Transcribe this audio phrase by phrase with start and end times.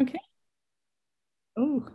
[0.00, 0.18] Okay.
[1.56, 1.86] Oh.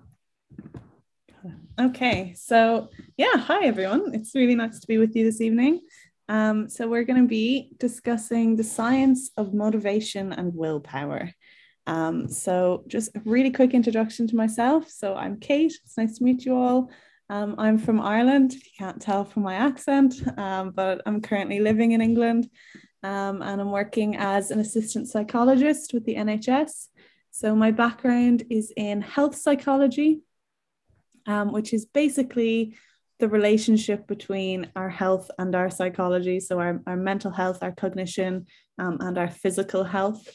[1.80, 2.34] Okay.
[2.38, 4.14] So, yeah, hi everyone.
[4.14, 5.82] It's really nice to be with you this evening.
[6.30, 11.32] Um, so, we're going to be discussing the science of motivation and willpower.
[11.88, 14.90] Um, so, just a really quick introduction to myself.
[14.90, 15.74] So, I'm Kate.
[15.84, 16.90] It's nice to meet you all.
[17.30, 21.60] Um, I'm from Ireland, if you can't tell from my accent, um, but I'm currently
[21.60, 22.50] living in England
[23.04, 26.88] um, and I'm working as an assistant psychologist with the NHS.
[27.40, 30.20] So, my background is in health psychology,
[31.26, 32.76] um, which is basically
[33.20, 36.42] the relationship between our health and our psychology.
[36.42, 38.48] So, our, our mental health, our cognition,
[38.78, 40.28] um, and our physical health.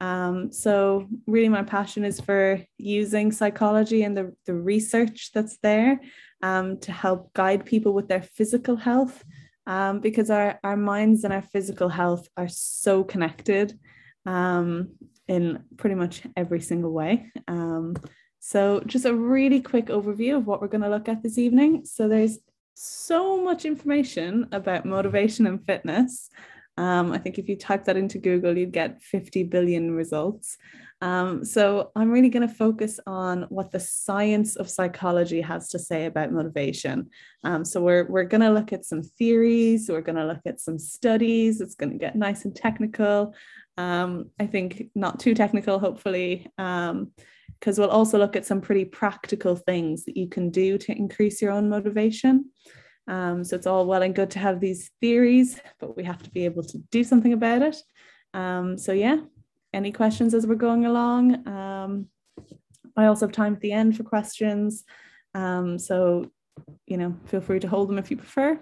[0.00, 6.00] Um, so, really, my passion is for using psychology and the, the research that's there
[6.40, 9.24] um, to help guide people with their physical health
[9.66, 13.76] um, because our, our minds and our physical health are so connected
[14.24, 14.90] um,
[15.28, 17.30] in pretty much every single way.
[17.48, 17.96] Um,
[18.40, 21.84] so, just a really quick overview of what we're going to look at this evening.
[21.84, 22.38] So, there's
[22.74, 26.28] so much information about motivation and fitness.
[26.76, 30.58] Um, I think if you type that into Google, you'd get 50 billion results.
[31.00, 35.78] Um, so I'm really going to focus on what the science of psychology has to
[35.78, 37.10] say about motivation.
[37.44, 40.60] Um, so we're, we're going to look at some theories, we're going to look at
[40.60, 43.34] some studies, it's going to get nice and technical.
[43.76, 47.12] Um, I think not too technical, hopefully, because um,
[47.76, 51.50] we'll also look at some pretty practical things that you can do to increase your
[51.50, 52.50] own motivation.
[53.08, 56.30] Um, so it's all well and good to have these theories, but we have to
[56.30, 57.76] be able to do something about it.
[58.32, 59.18] Um, so yeah,
[59.72, 61.46] any questions as we're going along?
[61.46, 62.06] Um,
[62.96, 64.84] I also have time at the end for questions.
[65.34, 66.30] Um, so,
[66.86, 68.60] you know, feel free to hold them if you prefer.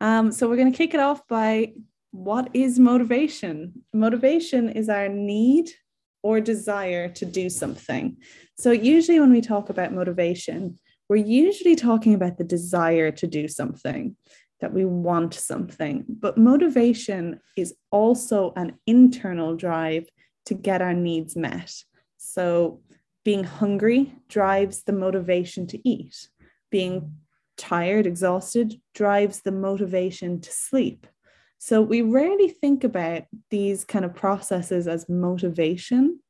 [0.00, 1.72] So we're going to kick it off by
[2.16, 3.84] what is motivation?
[3.92, 5.70] Motivation is our need
[6.22, 8.16] or desire to do something.
[8.58, 10.78] So usually when we talk about motivation,
[11.10, 14.16] we're usually talking about the desire to do something,
[14.60, 16.06] that we want something.
[16.08, 20.08] But motivation is also an internal drive
[20.46, 21.72] to get our needs met.
[22.16, 22.80] So,
[23.24, 26.28] being hungry drives the motivation to eat.
[26.70, 27.16] Being
[27.56, 31.06] tired, exhausted drives the motivation to sleep.
[31.58, 36.20] So, we rarely think about these kind of processes as motivation,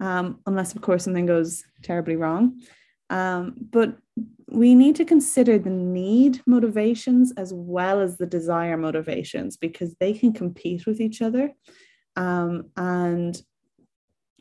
[0.00, 2.60] um, unless, of course, something goes terribly wrong.
[3.10, 3.96] Um, but
[4.48, 10.12] we need to consider the need motivations as well as the desire motivations because they
[10.12, 11.52] can compete with each other.
[12.16, 13.40] Um, and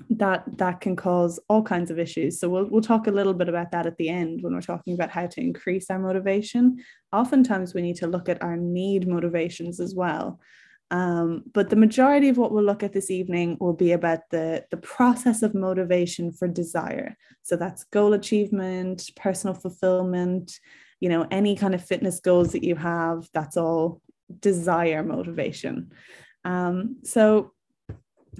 [0.09, 3.49] that that can cause all kinds of issues so we'll, we'll talk a little bit
[3.49, 6.77] about that at the end when we're talking about how to increase our motivation
[7.13, 10.39] oftentimes we need to look at our need motivations as well
[10.91, 14.65] um, but the majority of what we'll look at this evening will be about the,
[14.71, 17.15] the process of motivation for desire.
[17.43, 20.59] So that's goal achievement, personal fulfillment,
[20.99, 24.01] you know, any kind of fitness goals that you have, that's all
[24.41, 25.91] desire motivation.
[26.43, 27.53] Um, so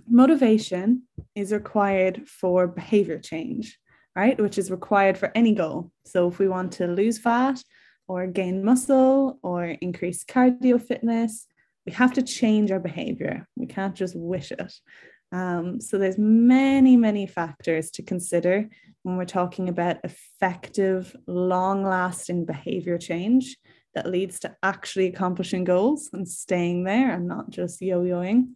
[0.07, 1.03] motivation
[1.35, 3.77] is required for behavior change,
[4.15, 4.39] right?
[4.39, 5.91] Which is required for any goal.
[6.05, 7.63] So if we want to lose fat
[8.07, 11.47] or gain muscle or increase cardio fitness,
[11.85, 13.47] we have to change our behavior.
[13.55, 14.73] We can't just wish it.
[15.31, 18.67] Um, so there's many, many factors to consider
[19.03, 23.57] when we're talking about effective, long-lasting behavior change
[23.95, 28.49] that leads to actually accomplishing goals and staying there and not just yo-yoing.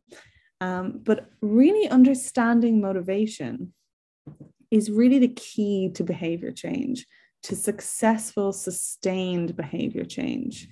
[0.62, 3.74] Um, but really understanding motivation
[4.72, 7.06] is really the key to behavior change,
[7.44, 10.68] to successful, sustained behavior change.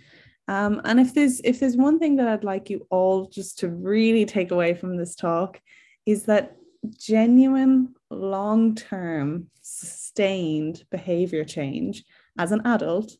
[0.48, 3.70] Um, and if there's if there's one thing that I'd like you all just to
[3.70, 5.62] really take away from this talk
[6.06, 6.56] is that
[6.98, 12.04] genuine long-term sustained behavior change
[12.38, 13.16] as an adult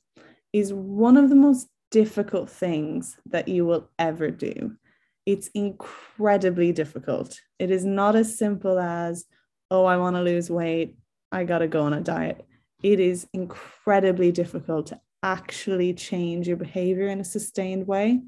[0.52, 4.76] is one of the most difficult things that you will ever do.
[5.26, 7.40] It's incredibly difficult.
[7.60, 9.26] It is not as simple as,
[9.72, 10.98] oh, I want to lose weight.
[11.32, 12.46] I got to go on a diet.
[12.82, 18.20] It is incredibly difficult to actually change your behavior in a sustained way.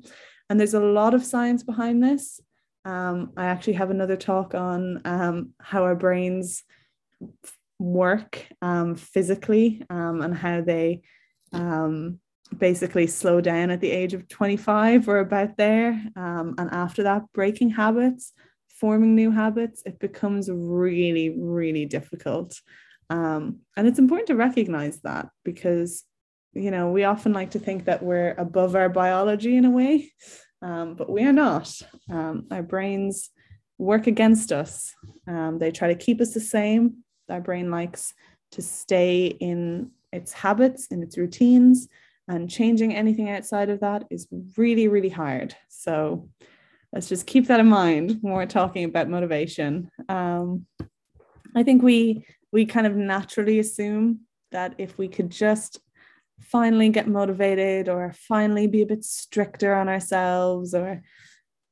[0.49, 2.39] And there's a lot of science behind this.
[2.85, 6.63] Um, I actually have another talk on um, how our brains
[7.79, 11.01] work um, physically um, and how they
[11.51, 12.19] um,
[12.57, 16.01] basically slow down at the age of 25 or about there.
[16.15, 18.33] Um, and after that, breaking habits,
[18.67, 22.59] forming new habits, it becomes really, really difficult.
[23.09, 26.05] and it's important to recognize that because
[26.55, 30.11] you know, we often like to think that we're above our biology in a way,
[30.61, 31.69] um, but we are not.
[32.09, 33.29] Um, our brains
[33.77, 34.93] work against us.
[35.27, 38.13] Um, they try to keep us the same, Our brain likes
[38.53, 41.89] to stay in its habits, in its routines,
[42.27, 44.27] and changing anything outside of that is
[44.57, 45.55] really, really hard.
[45.69, 46.29] So
[46.91, 49.91] let's just keep that in mind when we're talking about motivation.
[50.09, 50.65] Um,
[51.55, 55.79] I think we we kind of naturally assume that if we could just
[56.39, 61.01] finally get motivated or finally be a bit stricter on ourselves or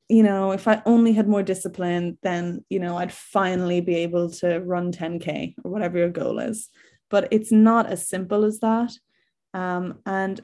[0.08, 4.30] you know if i only had more discipline then you know i'd finally be able
[4.30, 6.68] to run 10k or whatever your goal is
[7.10, 8.92] but it's not as simple as that
[9.54, 10.40] um, and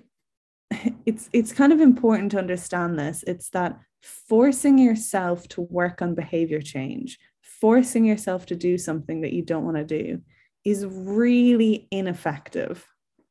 [1.06, 3.22] it's it's kind of important to understand this.
[3.26, 7.18] It's that forcing yourself to work on behavior change
[7.60, 10.18] forcing yourself to do something that you don't want to do
[10.64, 12.86] is really ineffective.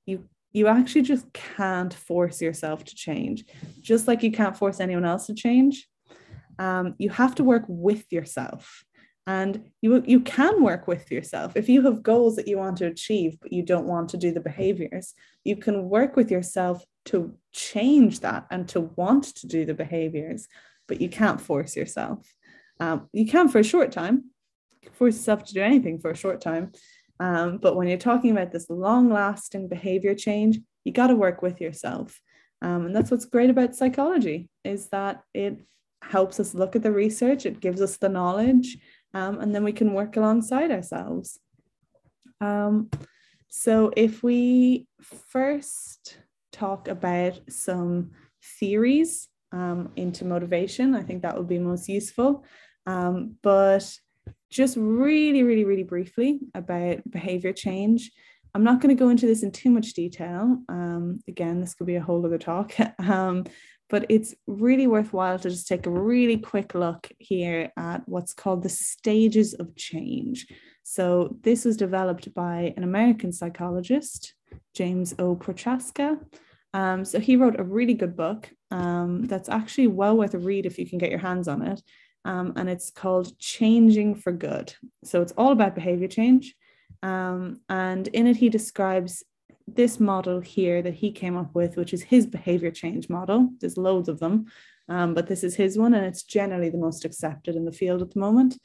[0.05, 3.45] You you actually just can't force yourself to change.
[3.81, 5.87] Just like you can't force anyone else to change
[6.59, 8.83] um, you have to work with yourself
[9.29, 11.55] and you you can work with yourself.
[11.55, 14.31] If you have goals that you want to achieve but you don't want to do
[14.31, 17.17] the behaviors you can work with yourself to
[17.51, 20.47] change that and to want to do the behaviors
[20.87, 22.19] but you can't force yourself.
[22.79, 24.15] Um, you can for a short time
[24.93, 26.71] force yourself to do anything for a short time.
[27.19, 31.41] Um, but when you're talking about this long lasting behavior change, you got to work
[31.41, 32.19] with yourself.
[32.61, 35.59] Um, and that's what's great about psychology is that it
[36.01, 38.77] helps us look at the research, it gives us the knowledge,
[39.13, 41.39] um, and then we can work alongside ourselves.
[42.41, 42.89] Um,
[43.49, 46.17] so if we first
[46.51, 48.11] talk about some
[48.59, 52.45] theories um, into motivation, I think that would be most useful.
[52.85, 53.91] Um, but
[54.49, 58.11] just really, really, really briefly about behavior change.
[58.55, 60.57] I'm not going to go into this in too much detail.
[60.69, 63.45] Um, again, this could be a whole other talk, um,
[63.89, 68.63] but it's really worthwhile to just take a really quick look here at what's called
[68.63, 70.47] the stages of change.
[70.83, 74.33] So, this was developed by an American psychologist,
[74.73, 75.35] James O.
[75.35, 76.19] Prochaska.
[76.73, 80.65] Um, so, he wrote a really good book um, that's actually well worth a read
[80.65, 81.81] if you can get your hands on it
[82.25, 84.73] um, and it's called Changing for Good.
[85.03, 86.55] So it's all about behavior change.
[87.01, 89.23] Um, and in it, he describes
[89.75, 93.49] this model here that he came up with, which is his behavior change model.
[93.59, 94.45] There's loads of them,
[94.87, 98.01] um, but this is his one, and it's generally the most accepted in the field
[98.01, 98.57] at the moment.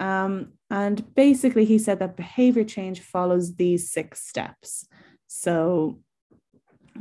[0.00, 4.86] Um, and basically, he said that behavior change follows these six steps.
[5.26, 6.00] So,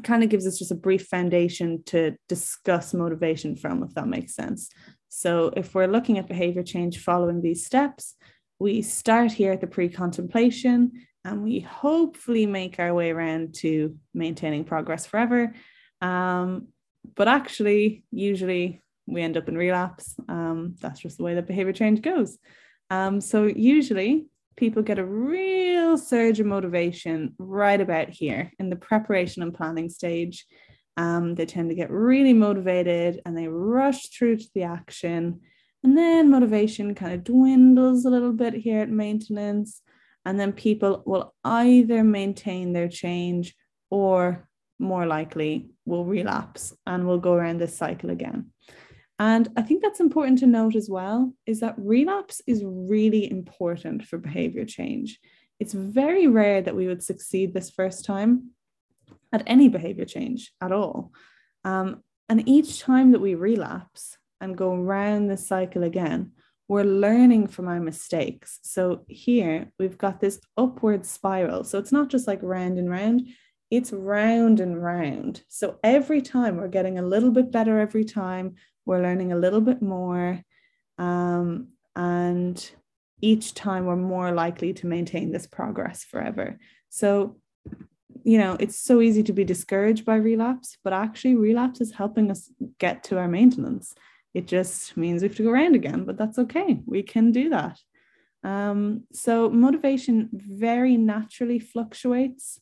[0.04, 4.36] kind of gives us just a brief foundation to discuss motivation from, if that makes
[4.36, 4.70] sense.
[5.10, 8.16] So, if we're looking at behavior change following these steps,
[8.60, 10.92] we start here at the pre contemplation
[11.24, 15.54] and we hopefully make our way around to maintaining progress forever.
[16.02, 16.68] Um,
[17.16, 20.16] but actually, usually we end up in relapse.
[20.28, 22.38] Um, that's just the way that behavior change goes.
[22.90, 24.28] Um, so, usually,
[24.58, 29.90] people get a real surge of motivation right about here in the preparation and planning
[29.90, 30.46] stage.
[30.98, 35.42] Um, they tend to get really motivated and they rush through to the action.
[35.84, 39.82] And then motivation kind of dwindles a little bit here at maintenance.
[40.26, 43.56] And then people will either maintain their change
[43.90, 44.48] or
[44.80, 48.52] more likely will relapse and will go around this cycle again.
[49.20, 54.04] And I think that's important to note as well is that relapse is really important
[54.04, 55.20] for behavior change.
[55.60, 58.50] It's very rare that we would succeed this first time
[59.32, 61.12] at any behavior change at all.
[61.64, 66.32] Um, and each time that we relapse and go around the cycle again,
[66.72, 68.60] we're learning from our mistakes.
[68.64, 71.66] So here we've got this upward spiral.
[71.66, 73.28] So it's not just like round and round,
[73.70, 75.44] it's round and round.
[75.50, 79.60] So every time we're getting a little bit better every time, we're learning a little
[79.60, 80.42] bit more.
[80.98, 82.72] Um, and
[83.20, 86.58] each time we're more likely to maintain this progress forever.
[86.88, 87.36] So
[88.24, 92.30] you know, it's so easy to be discouraged by relapse, but actually, relapse is helping
[92.30, 93.96] us get to our maintenance.
[94.34, 96.82] It just means we have to go around again, but that's okay.
[96.86, 97.80] We can do that.
[98.44, 102.60] Um, so, motivation very naturally fluctuates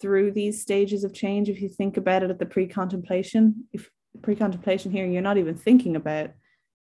[0.00, 1.48] through these stages of change.
[1.48, 3.88] If you think about it at the pre contemplation, if
[4.22, 6.30] pre contemplation here, you're not even thinking about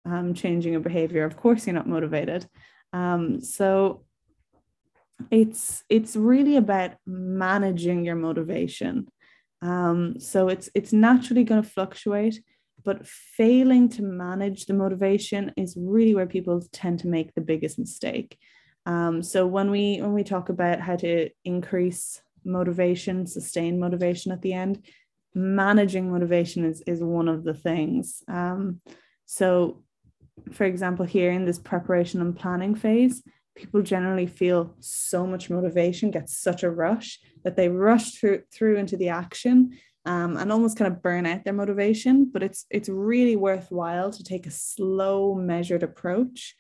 [0.05, 2.47] um, changing a behavior, of course, you're not motivated.
[2.93, 4.05] Um, so,
[5.31, 9.09] it's it's really about managing your motivation
[9.63, 12.43] um, so it's it's naturally going to fluctuate
[12.87, 17.79] but failing to manage the motivation is really where people tend to make the biggest
[17.79, 18.39] mistake.
[18.87, 24.41] Um, so when we when we talk about how to increase motivation sustain motivation at
[24.41, 24.87] the end
[25.35, 28.23] managing motivation is is one of the things.
[28.29, 28.81] Um,
[29.25, 29.83] so
[30.53, 33.23] for example here in this preparation and planning phase
[33.57, 38.77] people generally feel so much motivation, get such a rush that they rush through through
[38.77, 39.77] into the action
[40.07, 42.31] um, and almost kind of burn out their motivation.
[42.33, 46.55] But it's it's really worthwhile to take a slow, measured approach.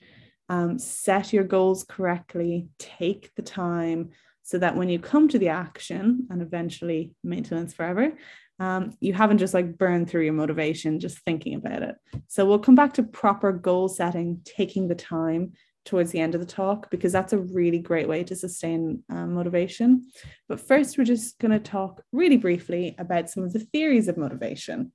[0.48, 4.10] Um, set your goals correctly, take the time
[4.44, 8.12] so that when you come to the action and eventually maintenance forever,
[8.60, 11.96] um, you haven't just like burned through your motivation just thinking about it.
[12.28, 15.54] So we'll come back to proper goal setting, taking the time
[15.86, 19.34] towards the end of the talk because that's a really great way to sustain um,
[19.34, 20.06] motivation.
[20.48, 24.18] But first, we're just going to talk really briefly about some of the theories of
[24.18, 24.92] motivation.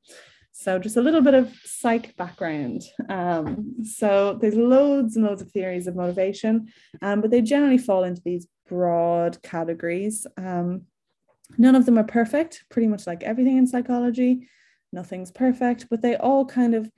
[0.51, 2.83] So, just a little bit of psych background.
[3.10, 6.67] Um, so, there's loads and loads of theories of motivation,
[7.01, 10.27] um, but they generally fall into these broad categories.
[10.38, 10.83] Um,
[11.57, 14.50] none of them are perfect, pretty much like everything in psychology.
[14.91, 16.91] Nothing's perfect, but they all kind of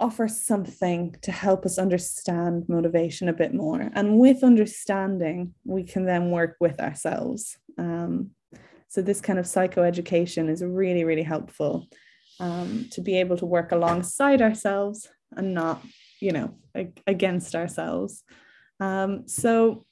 [0.00, 3.90] offer something to help us understand motivation a bit more.
[3.94, 7.58] And with understanding, we can then work with ourselves.
[7.78, 8.30] Um,
[8.88, 11.86] so, this kind of psychoeducation is really, really helpful
[12.40, 15.84] um, to be able to work alongside ourselves and not,
[16.20, 16.56] you know,
[17.06, 18.24] against ourselves.
[18.80, 19.84] Um, so,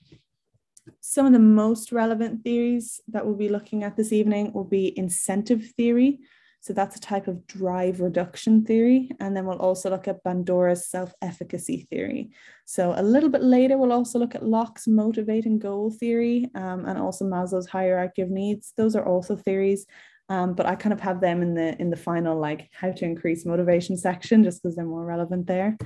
[1.00, 4.98] some of the most relevant theories that we'll be looking at this evening will be
[4.98, 6.20] incentive theory,
[6.60, 9.10] so that's a type of drive reduction theory.
[9.20, 12.30] And then we'll also look at Bandura's self efficacy theory.
[12.64, 16.98] So a little bit later, we'll also look at Locke's motivating goal theory um, and
[16.98, 18.72] also Maslow's hierarchy of needs.
[18.76, 19.86] Those are also theories.
[20.30, 23.04] Um, but I kind of have them in the in the final like how to
[23.04, 25.78] increase motivation section just because they're more relevant there.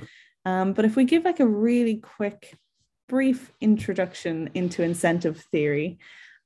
[0.45, 2.57] Um, but if we give like a really quick,
[3.07, 5.99] brief introduction into incentive theory,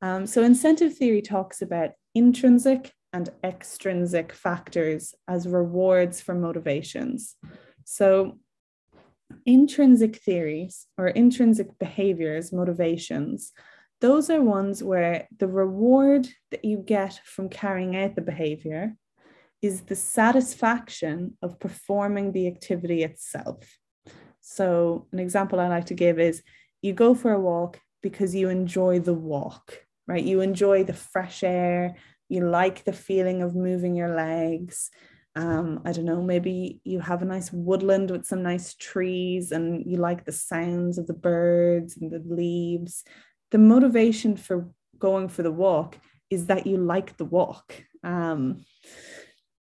[0.03, 7.35] um, so incentive theory talks about intrinsic and extrinsic factors as rewards for motivations.
[7.83, 8.39] So,
[9.45, 13.53] intrinsic theories or intrinsic behaviors, motivations,
[14.01, 18.95] those are ones where the reward that you get from carrying out the behavior
[19.63, 23.79] is the satisfaction of performing the activity itself.
[24.41, 26.43] So, an example I like to give is
[26.83, 30.23] you go for a walk because you enjoy the walk, right?
[30.23, 31.95] You enjoy the fresh air,
[32.29, 34.89] you like the feeling of moving your legs.
[35.35, 39.85] Um, I don't know, maybe you have a nice woodland with some nice trees and
[39.85, 43.03] you like the sounds of the birds and the leaves.
[43.51, 45.97] The motivation for going for the walk
[46.29, 47.83] is that you like the walk.
[48.03, 48.65] Um,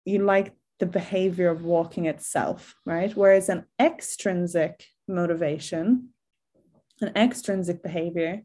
[0.04, 3.14] you like the behavior of walking itself, right?
[3.14, 6.10] Whereas an extrinsic motivation,
[7.00, 8.42] an extrinsic behavior,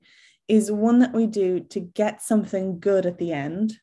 [0.47, 3.73] is one that we do to get something good at the end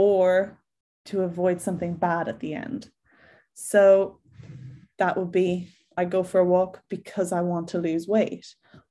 [0.00, 0.58] or
[1.04, 2.88] to avoid something bad at the end.
[3.52, 4.18] So
[4.98, 8.46] that would be I go for a walk because I want to lose weight.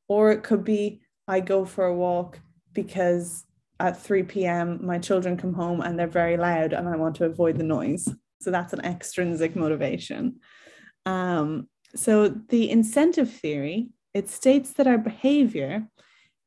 [0.07, 2.39] Or it could be I go for a walk
[2.73, 3.43] because
[3.79, 4.85] at 3 p.m.
[4.85, 8.07] my children come home and they're very loud and I want to avoid the noise.
[8.39, 10.41] So that's an extrinsic motivation.
[11.07, 15.87] Um, so the incentive theory, it states that our behavior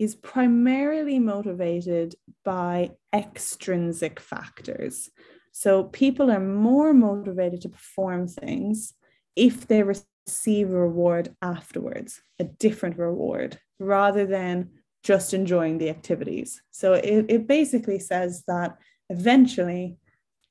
[0.02, 5.10] is primarily motivated by extrinsic factors.
[5.52, 8.94] So people are more motivated to perform things
[9.36, 14.70] if they receive a reward afterwards, a different reward, rather than
[15.04, 16.62] just enjoying the activities.
[16.70, 18.76] So it, it basically says that
[19.08, 19.98] eventually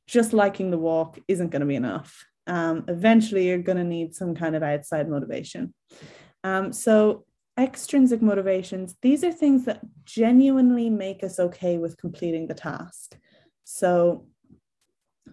[0.08, 2.26] just liking the walk isn't going to be enough.
[2.48, 5.74] Um, eventually, you're going to need some kind of outside motivation.
[6.44, 7.26] Um, so
[7.62, 13.18] extrinsic motivations, these are things that genuinely make us okay with completing the task.
[13.64, 14.28] So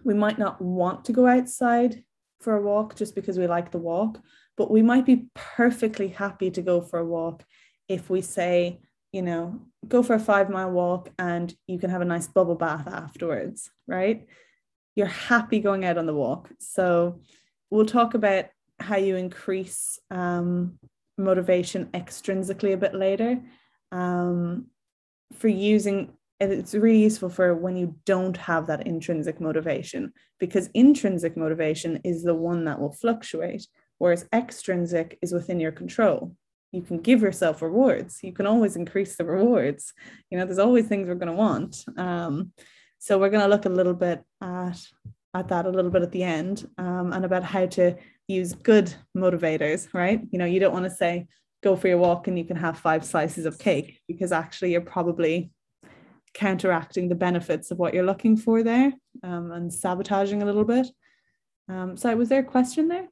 [0.03, 2.03] we might not want to go outside
[2.39, 4.21] for a walk just because we like the walk,
[4.55, 7.43] but we might be perfectly happy to go for a walk
[7.87, 8.79] if we say,
[9.11, 12.55] you know, go for a five mile walk and you can have a nice bubble
[12.55, 14.27] bath afterwards, right?
[14.95, 16.49] You're happy going out on the walk.
[16.59, 17.21] So
[17.69, 18.45] we'll talk about
[18.79, 20.79] how you increase um,
[21.19, 23.41] motivation extrinsically a bit later.
[23.91, 24.67] Um,
[25.33, 31.35] for using it's really useful for when you don't have that intrinsic motivation because intrinsic
[31.35, 36.33] motivation is the one that will fluctuate whereas extrinsic is within your control.
[36.71, 38.19] You can give yourself rewards.
[38.23, 39.93] You can always increase the rewards.
[40.29, 41.83] You know there's always things we're going to want.
[41.97, 42.53] Um,
[42.97, 44.79] so we're going to look a little bit at
[45.33, 47.95] at that a little bit at the end um, and about how to
[48.27, 50.21] use good motivators, right?
[50.31, 51.27] You know, you don't want to say,
[51.61, 54.81] go for your walk and you can have five slices of cake because actually you're
[54.81, 55.51] probably
[56.33, 58.93] counteracting the benefits of what you're looking for there
[59.23, 60.87] um, and sabotaging a little bit.
[61.67, 63.09] Um, so was there a question there?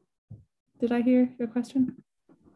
[0.79, 1.95] Did I hear your question?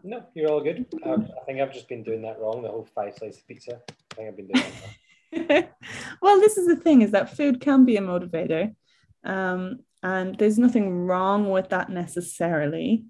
[0.03, 0.85] No, you're all good.
[1.05, 2.63] I, I think I've just been doing that wrong.
[2.63, 3.81] The whole five slice of pizza.
[4.11, 4.65] I think I've been doing
[5.31, 5.69] that.
[6.21, 8.75] well, this is the thing: is that food can be a motivator,
[9.23, 13.05] um, and there's nothing wrong with that necessarily.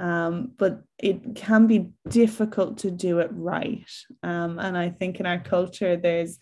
[0.00, 3.88] Um, but it can be difficult to do it right.
[4.22, 6.38] Um, and I think in our culture, there's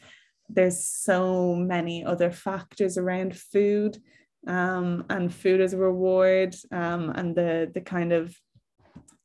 [0.49, 3.99] there's so many other factors around food
[4.47, 8.35] um, and food as a reward um, and the the kind of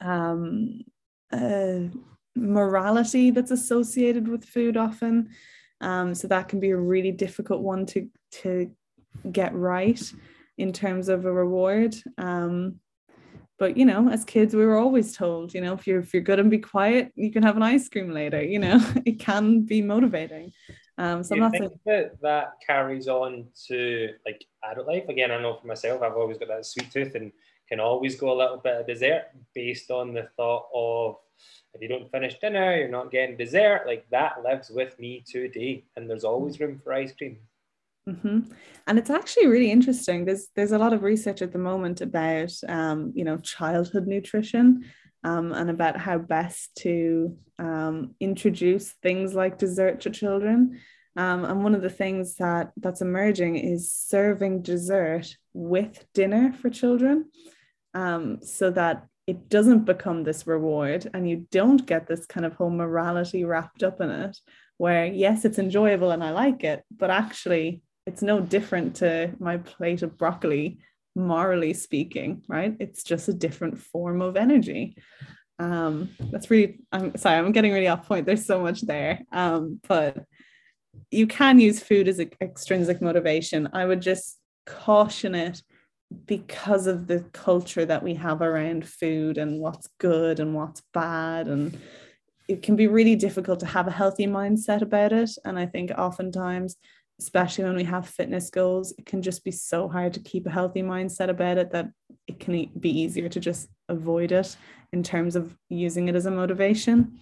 [0.01, 0.81] um,
[1.31, 1.79] uh,
[2.35, 5.29] morality that's associated with food often.
[5.81, 8.09] Um, so that can be a really difficult one to
[8.41, 8.71] to
[9.31, 10.01] get right
[10.57, 11.95] in terms of a reward.
[12.17, 12.79] Um,
[13.57, 16.23] but you know, as kids, we were always told, you know, if you're if you're
[16.23, 18.41] good and be quiet, you can have an ice cream later.
[18.43, 20.51] You know, it can be motivating.
[20.97, 25.07] Um, so think that that carries on to like adult life?
[25.09, 27.31] Again, I know for myself, I've always got that sweet tooth and
[27.67, 31.17] can always go a little bit of dessert based on the thought of
[31.73, 33.83] if you don't finish dinner, you're not getting dessert.
[33.85, 37.37] Like that lives with me today, and there's always room for ice cream.
[38.07, 38.51] Mm-hmm.
[38.85, 40.25] And it's actually really interesting.
[40.25, 44.85] There's there's a lot of research at the moment about um, you know childhood nutrition
[45.23, 50.79] um, and about how best to um, introduce things like dessert to children.
[51.15, 56.69] Um, and one of the things that that's emerging is serving dessert with dinner for
[56.69, 57.31] children,
[57.95, 62.53] um, so that it doesn't become this reward, and you don't get this kind of
[62.53, 64.37] whole morality wrapped up in it.
[64.77, 69.57] Where yes, it's enjoyable and I like it, but actually it's no different to my
[69.57, 70.79] plate of broccoli
[71.15, 72.75] morally speaking, right?
[72.79, 74.97] It's just a different form of energy.
[75.57, 78.25] Um, that's really, I'm sorry, I'm getting really off point.
[78.25, 79.21] There's so much there.
[79.31, 80.25] Um, but
[81.11, 83.69] you can use food as extrinsic motivation.
[83.73, 85.61] I would just caution it
[86.25, 91.47] because of the culture that we have around food and what's good and what's bad.
[91.47, 91.79] And
[92.47, 95.31] it can be really difficult to have a healthy mindset about it.
[95.45, 96.75] And I think oftentimes
[97.19, 100.51] especially when we have fitness goals, it can just be so hard to keep a
[100.51, 101.89] healthy mindset about it that
[102.27, 104.55] it can be easier to just avoid it
[104.91, 107.19] in terms of using it as a motivation.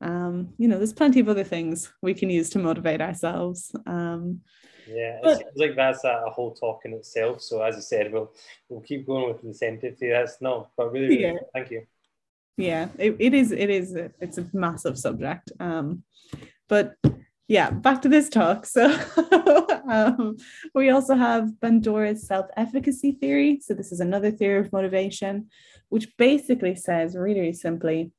[0.00, 3.74] Um, you know, there's plenty of other things we can use to motivate ourselves.
[3.86, 4.40] Um,
[4.86, 7.40] yeah, it seems like that's a, whole talk in itself.
[7.40, 8.32] So as I said, we'll
[8.68, 11.32] we'll keep going with incentive to that's no, but really, really yeah.
[11.54, 11.86] thank you.
[12.56, 15.52] Yeah, it, it is it is it's a massive subject.
[15.58, 16.04] Um,
[16.68, 16.94] but
[17.46, 18.64] yeah, back to this talk.
[18.64, 18.84] So
[19.88, 20.36] um,
[20.74, 23.60] we also have Bandura's self-efficacy theory.
[23.60, 25.48] So this is another theory of motivation,
[25.90, 28.12] which basically says really, really simply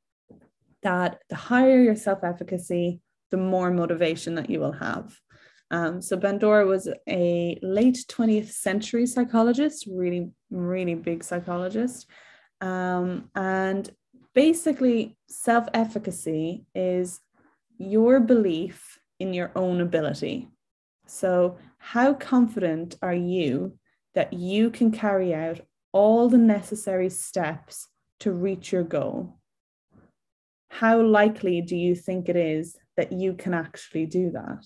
[0.83, 5.17] that the higher your self-efficacy, the more motivation that you will have.
[5.71, 12.05] Um, so Bandura was a late 20th century psychologist, really, really big psychologist.
[12.61, 13.89] Um, and
[14.35, 17.19] basically, self-efficacy is
[17.79, 20.49] your belief in your own ability.
[21.07, 23.77] So, how confident are you
[24.13, 25.61] that you can carry out
[25.91, 27.87] all the necessary steps
[28.19, 29.39] to reach your goal?
[30.69, 34.65] How likely do you think it is that you can actually do that?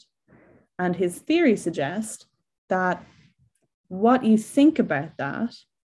[0.77, 2.25] And his theory suggests
[2.69, 3.03] that
[3.87, 5.53] what you think about that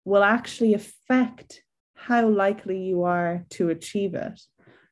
[0.06, 1.62] will actually affect
[1.94, 4.40] how likely you are to achieve it.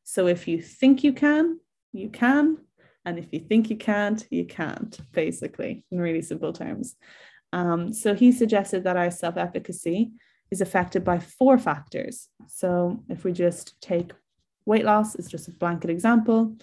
[0.03, 1.59] So if you think you can,
[1.91, 2.57] you can.
[3.09, 6.95] And if you think you can't, you can't, basically, in really simple terms.
[7.51, 10.11] Um, so he suggested that our self efficacy
[10.51, 12.29] is affected by four factors.
[12.47, 14.11] So if we just take
[14.65, 16.55] weight loss as just a blanket example,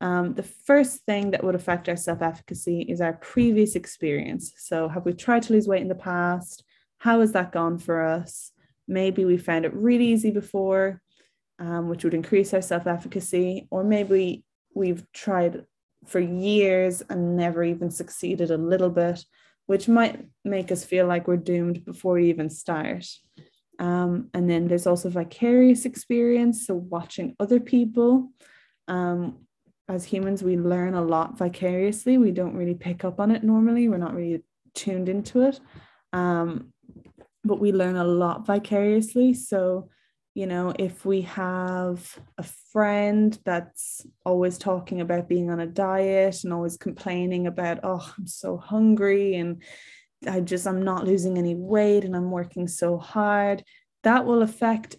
[0.00, 4.52] um, the first thing that would affect our self efficacy is our previous experience.
[4.56, 6.64] So, have we tried to lose weight in the past?
[6.98, 8.50] How has that gone for us?
[8.88, 11.00] Maybe we found it really easy before,
[11.60, 15.64] um, which would increase our self efficacy, or maybe we've tried
[16.06, 19.24] for years and never even succeeded a little bit,
[19.66, 23.06] which might make us feel like we're doomed before we even start.
[23.78, 28.30] Um, and then there's also vicarious experience, so watching other people.
[28.88, 29.46] Um,
[29.88, 32.18] as humans, we learn a lot vicariously.
[32.18, 33.88] We don't really pick up on it normally.
[33.88, 34.42] We're not really
[34.74, 35.60] tuned into it.
[36.12, 36.72] Um,
[37.44, 39.34] but we learn a lot vicariously.
[39.34, 39.88] So
[40.34, 46.42] you know, if we have a friend that's always talking about being on a diet
[46.44, 49.62] and always complaining about, oh, I'm so hungry and
[50.26, 53.62] I just, I'm not losing any weight and I'm working so hard,
[54.04, 54.96] that will affect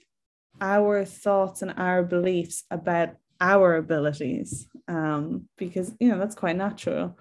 [0.61, 7.17] our thoughts and our beliefs about our abilities um, because, you know, that's quite natural.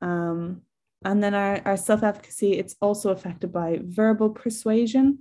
[0.00, 0.62] Um,
[1.04, 5.18] and then our, our self efficacy, it's also affected by verbal persuasion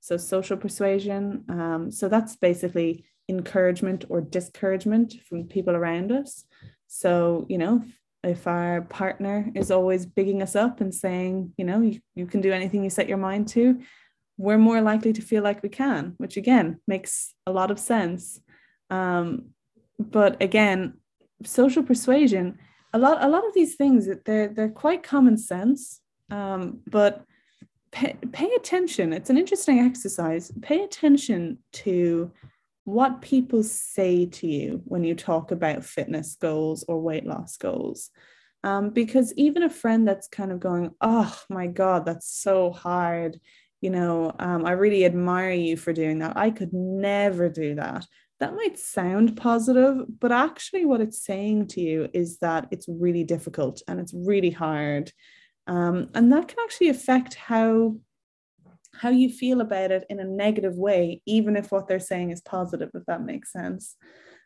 [0.00, 1.44] so social persuasion.
[1.48, 6.44] Um, so that's basically encouragement or discouragement from people around us.
[6.86, 7.84] So, you know,
[8.24, 12.40] if our partner is always bigging us up and saying, you know, you, you can
[12.40, 13.80] do anything you set your mind to,
[14.36, 18.40] we're more likely to feel like we can, which again makes a lot of sense.
[18.90, 19.50] Um,
[19.98, 20.94] but again,
[21.44, 22.58] social persuasion,
[22.92, 27.24] a lot, a lot of these things they're they're quite common sense, um, but
[27.90, 29.12] pay, pay attention.
[29.12, 30.52] It's an interesting exercise.
[30.62, 32.32] Pay attention to
[32.84, 38.10] what people say to you when you talk about fitness goals or weight loss goals.
[38.64, 43.38] Um, because even a friend that's kind of going, oh my God, that's so hard.
[43.80, 46.36] You know, um, I really admire you for doing that.
[46.36, 48.06] I could never do that.
[48.40, 53.24] That might sound positive, but actually, what it's saying to you is that it's really
[53.24, 55.12] difficult and it's really hard.
[55.68, 57.96] Um, and that can actually affect how
[58.94, 62.40] how you feel about it in a negative way, even if what they're saying is
[62.40, 63.94] positive, if that makes sense.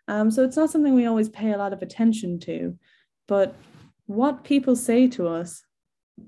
[0.09, 2.77] Um, so it's not something we always pay a lot of attention to,
[3.29, 3.55] but
[4.07, 5.63] what people say to us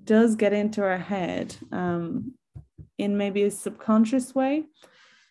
[0.05, 2.33] does get into our head um,
[2.97, 4.65] in maybe a subconscious way.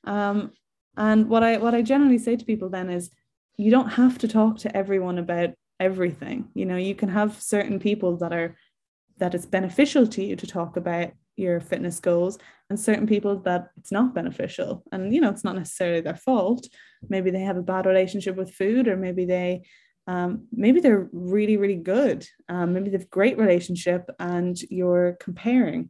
[0.04, 0.52] Um,
[0.96, 3.10] and what I what I generally say to people then is,
[3.58, 6.50] you don't have to talk to everyone about everything.
[6.54, 8.56] You know, you can have certain people that are
[9.18, 12.38] that it's beneficial to you to talk about your fitness goals
[12.70, 14.84] and certain people that it's not beneficial.
[14.92, 16.68] And you know it's not necessarily their fault.
[17.10, 19.64] Maybe they have a bad relationship with food or maybe they
[20.06, 22.28] um, maybe they're really really good.
[22.50, 25.90] Um, maybe they've great relationship and you're comparing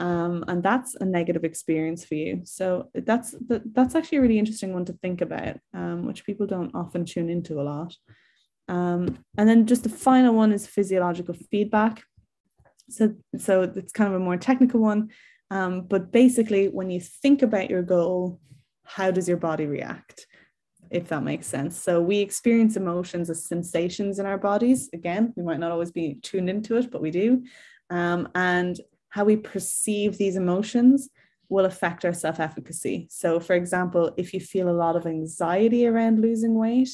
[0.00, 2.40] um, and that's a negative experience for you.
[2.44, 6.74] So that's that's actually a really interesting one to think about um, which people don't
[6.74, 7.94] often tune into a lot.
[8.66, 12.02] Um, and then just the final one is physiological feedback
[12.90, 15.10] so, so it's kind of a more technical one.
[15.50, 18.40] Um, but basically, when you think about your goal,
[18.84, 20.26] how does your body react?
[20.90, 21.80] If that makes sense.
[21.80, 24.90] So, we experience emotions as sensations in our bodies.
[24.92, 27.44] Again, we might not always be tuned into it, but we do.
[27.90, 28.78] Um, and
[29.10, 31.10] how we perceive these emotions
[31.48, 33.08] will affect our self efficacy.
[33.10, 36.90] So, for example, if you feel a lot of anxiety around losing weight,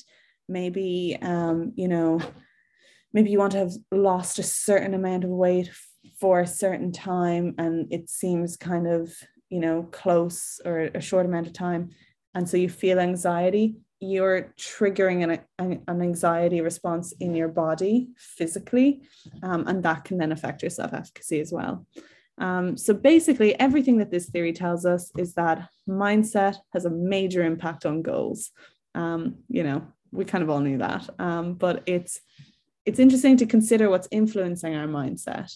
[0.48, 2.20] maybe, um, you know,
[3.12, 5.70] maybe you want to have lost a certain amount of weight
[6.20, 9.12] for a certain time and it seems kind of
[9.48, 11.90] you know close or a short amount of time
[12.34, 19.02] and so you feel anxiety you're triggering an, an anxiety response in your body physically
[19.42, 21.86] um, and that can then affect your self-efficacy as well.
[22.38, 27.42] Um, so basically everything that this theory tells us is that mindset has a major
[27.42, 28.50] impact on goals.
[28.94, 32.20] Um, you know we kind of all knew that um, but it's
[32.86, 35.52] it's interesting to consider what's influencing our mindset.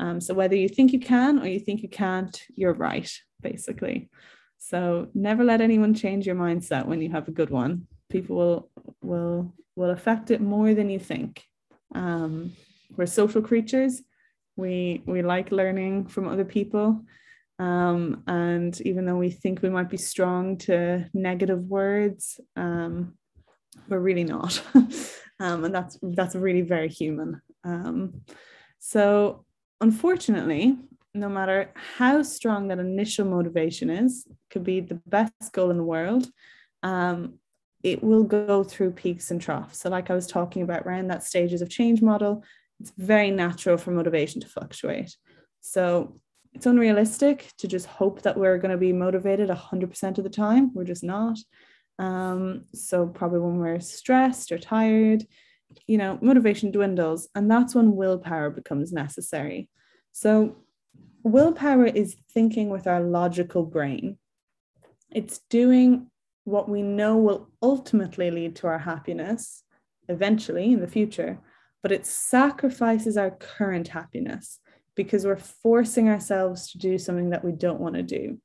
[0.00, 4.10] Um, so whether you think you can or you think you can't, you're right, basically.
[4.58, 7.86] So never let anyone change your mindset when you have a good one.
[8.10, 11.42] People will will will affect it more than you think.
[11.94, 12.52] Um,
[12.96, 14.02] we're social creatures.
[14.56, 17.04] We we like learning from other people.
[17.58, 23.14] Um, and even though we think we might be strong to negative words, um,
[23.88, 24.62] we're really not.
[25.40, 27.40] um, and that's that's really very human.
[27.64, 28.22] Um,
[28.78, 29.44] so
[29.80, 30.78] unfortunately,
[31.14, 35.84] no matter how strong that initial motivation is, could be the best goal in the
[35.84, 36.28] world.
[36.82, 37.34] Um,
[37.82, 39.78] it will go through peaks and troughs.
[39.78, 42.44] So, like I was talking about around that stages of change model,
[42.80, 45.16] it's very natural for motivation to fluctuate.
[45.60, 46.20] So,
[46.54, 50.72] it's unrealistic to just hope that we're going to be motivated 100% of the time.
[50.74, 51.38] We're just not.
[51.98, 55.24] Um, so probably when we're stressed or tired,
[55.86, 59.68] you know, motivation dwindles, and that's when willpower becomes necessary.
[60.12, 60.56] So
[61.22, 64.18] willpower is thinking with our logical brain.
[65.10, 66.10] It's doing
[66.44, 69.62] what we know will ultimately lead to our happiness
[70.08, 71.38] eventually in the future,
[71.82, 74.58] but it sacrifices our current happiness
[74.94, 78.38] because we're forcing ourselves to do something that we don't want to do.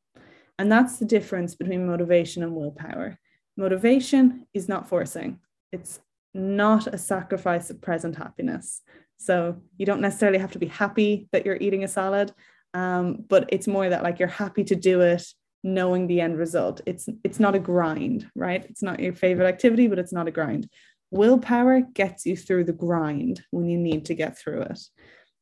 [0.60, 3.20] And that's the difference between motivation and willpower.
[3.58, 5.40] Motivation is not forcing,
[5.72, 6.00] it's
[6.34, 8.82] not a sacrifice of present happiness.
[9.18, 12.32] So you don't necessarily have to be happy that you're eating a salad,
[12.74, 15.24] um, but it's more that like you're happy to do it
[15.64, 16.82] knowing the end result.
[16.86, 18.64] It's it's not a grind, right?
[18.70, 20.70] It's not your favorite activity, but it's not a grind.
[21.10, 24.80] Willpower gets you through the grind when you need to get through it.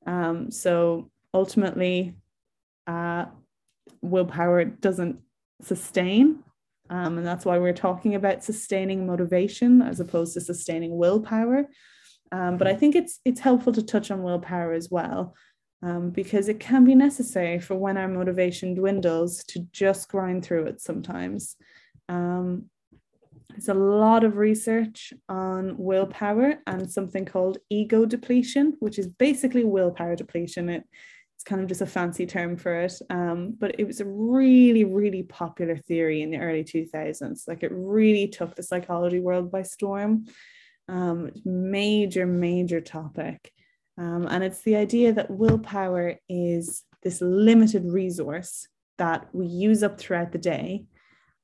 [0.05, 2.15] Um, so ultimately,
[2.87, 3.25] uh,
[4.01, 5.19] willpower doesn't
[5.61, 6.43] sustain
[6.89, 11.67] um, and that's why we're talking about sustaining motivation as opposed to sustaining willpower.
[12.31, 15.35] Um, but I think it's it's helpful to touch on willpower as well,
[15.81, 20.65] um, because it can be necessary for when our motivation dwindles to just grind through
[20.65, 21.55] it sometimes.
[22.09, 22.69] Um,
[23.49, 29.63] there's a lot of research on willpower and something called ego depletion, which is basically
[29.63, 30.69] willpower depletion.
[30.69, 30.83] It,
[31.45, 32.93] kind of just a fancy term for it.
[33.09, 37.47] Um, but it was a really, really popular theory in the early 2000s.
[37.47, 40.25] Like it really took the psychology world by storm.
[40.87, 43.51] Um, major, major topic.
[43.97, 49.99] Um, and it's the idea that willpower is this limited resource that we use up
[49.99, 50.85] throughout the day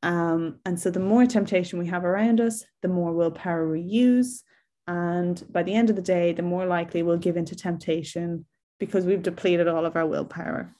[0.03, 4.43] um, and so the more temptation we have around us, the more willpower we use.
[4.87, 8.45] And by the end of the day, the more likely we'll give into temptation
[8.81, 10.73] because we've depleted all of our willpower.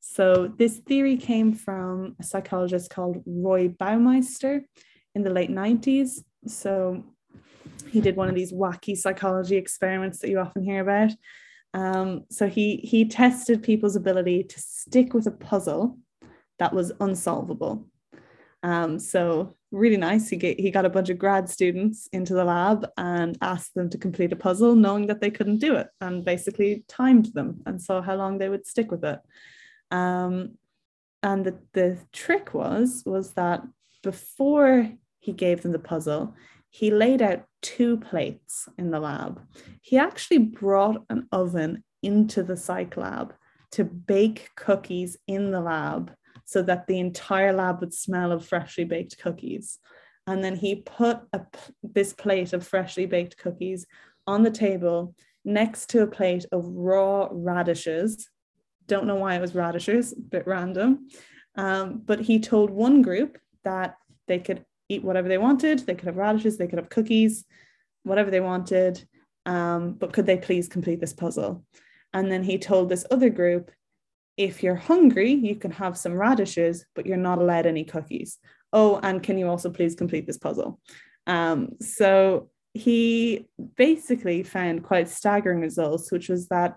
[0.00, 4.62] So this theory came from a psychologist called Roy Baumeister
[5.14, 6.24] in the late 90s.
[6.46, 7.04] So
[7.90, 11.10] he did one of these wacky psychology experiments that you often hear about.
[11.74, 15.98] Um, so he he tested people's ability to stick with a puzzle
[16.58, 17.86] that was unsolvable.
[18.62, 20.28] Um, so really nice.
[20.28, 23.90] He, get, he got a bunch of grad students into the lab and asked them
[23.90, 27.80] to complete a puzzle, knowing that they couldn't do it, and basically timed them and
[27.80, 29.18] saw how long they would stick with it.
[29.90, 30.58] Um,
[31.22, 33.62] and the, the trick was was that
[34.02, 36.34] before he gave them the puzzle,
[36.68, 39.40] he laid out two plates in the lab.
[39.80, 43.34] He actually brought an oven into the psych lab
[43.72, 46.12] to bake cookies in the lab
[46.52, 49.78] so that the entire lab would smell of freshly baked cookies.
[50.26, 51.40] And then he put a,
[51.82, 53.86] this plate of freshly baked cookies
[54.26, 58.28] on the table next to a plate of raw radishes.
[58.86, 61.08] Don't know why it was radishes, a bit random.
[61.56, 63.96] Um, but he told one group that
[64.28, 65.80] they could eat whatever they wanted.
[65.80, 67.44] They could have radishes, they could have cookies,
[68.04, 69.04] whatever they wanted.
[69.46, 71.64] Um, but could they please complete this puzzle?
[72.12, 73.70] And then he told this other group
[74.36, 78.38] if you're hungry, you can have some radishes, but you're not allowed any cookies.
[78.72, 80.80] Oh, and can you also please complete this puzzle?
[81.26, 86.76] Um, so he basically found quite staggering results, which was that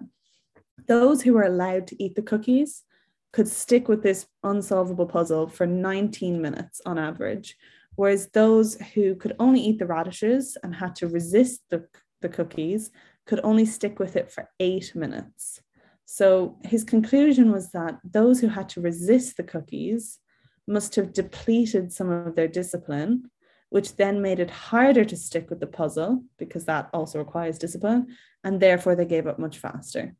[0.87, 2.83] those who were allowed to eat the cookies
[3.31, 7.55] could stick with this unsolvable puzzle for 19 minutes on average,
[7.95, 11.87] whereas those who could only eat the radishes and had to resist the,
[12.21, 12.91] the cookies
[13.25, 15.61] could only stick with it for eight minutes.
[16.05, 20.19] So his conclusion was that those who had to resist the cookies
[20.67, 23.29] must have depleted some of their discipline,
[23.69, 28.15] which then made it harder to stick with the puzzle because that also requires discipline,
[28.43, 30.15] and therefore they gave up much faster.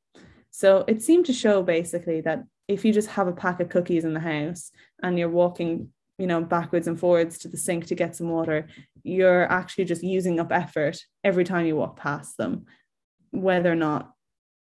[0.50, 4.06] So it seemed to show basically that if you just have a pack of cookies
[4.06, 4.72] in the house
[5.04, 8.68] and you're walking, you know, backwards and forwards to the sink to get some water,
[9.04, 12.66] you're actually just using up effort every time you walk past them,
[13.32, 14.15] whether or not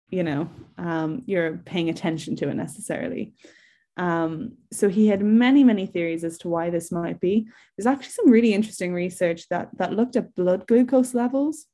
[0.10, 3.34] you know um, you're paying attention to it necessarily.
[3.98, 7.48] Um, so he had many many theories as to why this might be.
[7.76, 11.66] There's actually some really interesting research that that looked at blood glucose levels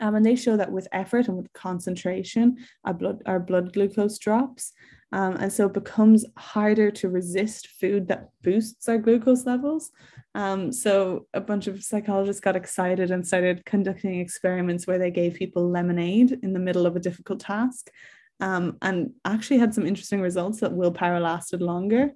[0.00, 4.18] um, and they show that with effort and with concentration our blood our blood glucose
[4.18, 4.72] drops
[5.12, 9.90] um, and so it becomes harder to resist food that boosts our glucose levels
[10.38, 15.34] um, so a bunch of psychologists got excited and started conducting experiments where they gave
[15.34, 17.90] people lemonade in the middle of a difficult task
[18.38, 22.12] um, and actually had some interesting results that willpower lasted longer.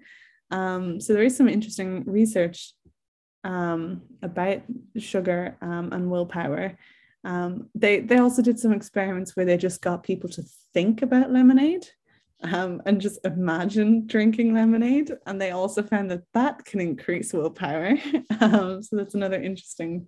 [0.53, 2.75] Um, so there is some interesting research
[3.43, 4.63] um, about
[4.99, 6.79] sugar um, and willpower.
[7.25, 11.33] Um, they, they also did some experiments where they just got people to think about
[11.33, 11.89] lemonade
[12.43, 15.13] um, and just imagine drinking lemonade.
[15.27, 17.97] And they also found that that can increase willpower.
[18.41, 20.07] um, so that's another interesting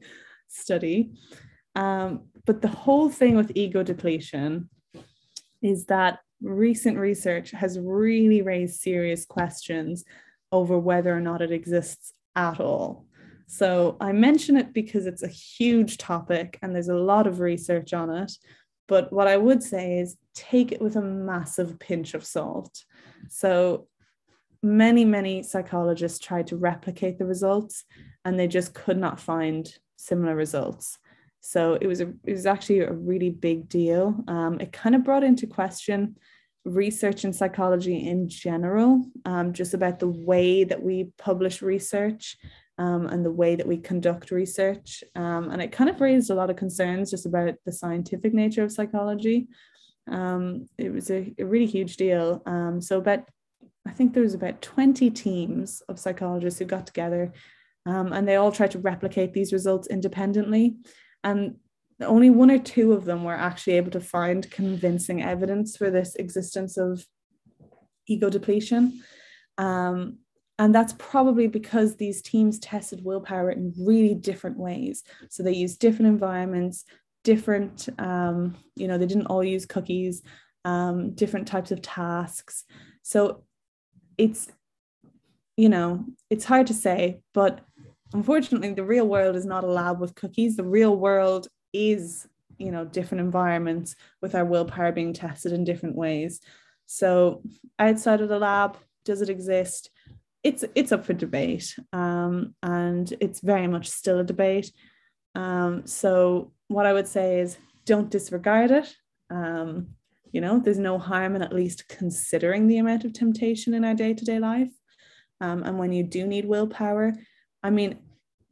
[0.49, 1.11] study.
[1.75, 4.69] Um, but the whole thing with ego depletion
[5.63, 10.05] is that recent research has really raised serious questions
[10.53, 13.07] over whether or not it exists at all.
[13.47, 17.93] So I mention it because it's a huge topic and there's a lot of research
[17.93, 18.33] on it.
[18.87, 22.85] But what I would say is take it with a massive pinch of salt.
[23.29, 23.89] So
[24.63, 27.85] many, many psychologists tried to replicate the results
[28.25, 30.99] and they just could not find similar results.
[31.41, 34.17] So it was a, it was actually a really big deal.
[34.29, 36.17] Um, it kind of brought into question
[36.65, 42.39] research in psychology in general, um, just about the way that we publish research
[42.79, 45.05] um, and the way that we conduct research.
[45.15, 48.65] Um, and it kind of raised a lot of concerns just about the scientific nature
[48.65, 49.49] of psychology.
[50.11, 52.43] Um, it was a, a, really huge deal.
[52.45, 53.21] Um, so about,
[53.87, 57.33] I think there was about 20 teams of psychologists who got together
[57.87, 60.77] um, and they all tried to replicate these results independently.
[61.23, 61.57] And
[62.03, 66.15] only one or two of them were actually able to find convincing evidence for this
[66.17, 67.07] existence of
[68.07, 69.03] ego depletion.
[69.59, 70.19] Um,
[70.59, 75.03] and that's probably because these teams tested willpower in really different ways.
[75.29, 76.85] So they used different environments,
[77.25, 80.23] different, um, you know, they didn't all use cookies,
[80.65, 82.65] um, different types of tasks.
[83.03, 83.43] So
[84.17, 84.49] it's,
[85.57, 87.61] you know, it's hard to say, but
[88.13, 90.57] unfortunately, the real world is not a lab with cookies.
[90.57, 95.97] The real world is, you know, different environments with our willpower being tested in different
[95.97, 96.41] ways.
[96.87, 97.43] So
[97.79, 99.91] outside of the lab, does it exist?
[100.45, 104.71] It's it's up for debate, um, and it's very much still a debate.
[105.35, 108.95] Um, so what I would say is don't disregard it.
[109.31, 109.89] Um,
[110.31, 113.95] you know, there's no harm in at least considering the amount of temptation in our
[113.95, 114.71] day to day life.
[115.41, 117.15] Um, and when you do need willpower,
[117.63, 117.99] I mean,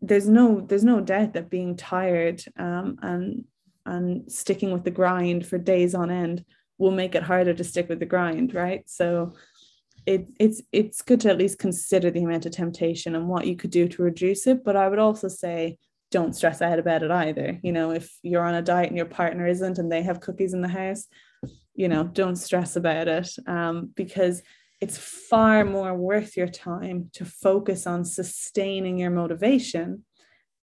[0.01, 3.45] there's no there's no doubt that being tired um, and
[3.85, 6.45] and sticking with the grind for days on end
[6.79, 8.83] will make it harder to stick with the grind, right?
[8.87, 9.35] So
[10.07, 13.57] it, it's it's good to at least consider the amount of temptation and what you
[13.57, 14.65] could do to reduce it.
[14.65, 15.79] But I would also say
[16.11, 17.59] don't stress out about it either.
[17.63, 20.55] You know, if you're on a diet and your partner isn't and they have cookies
[20.55, 21.07] in the house,
[21.75, 24.43] you know, don't stress about it um, because
[24.81, 30.05] it's far more worth your time to focus on sustaining your motivation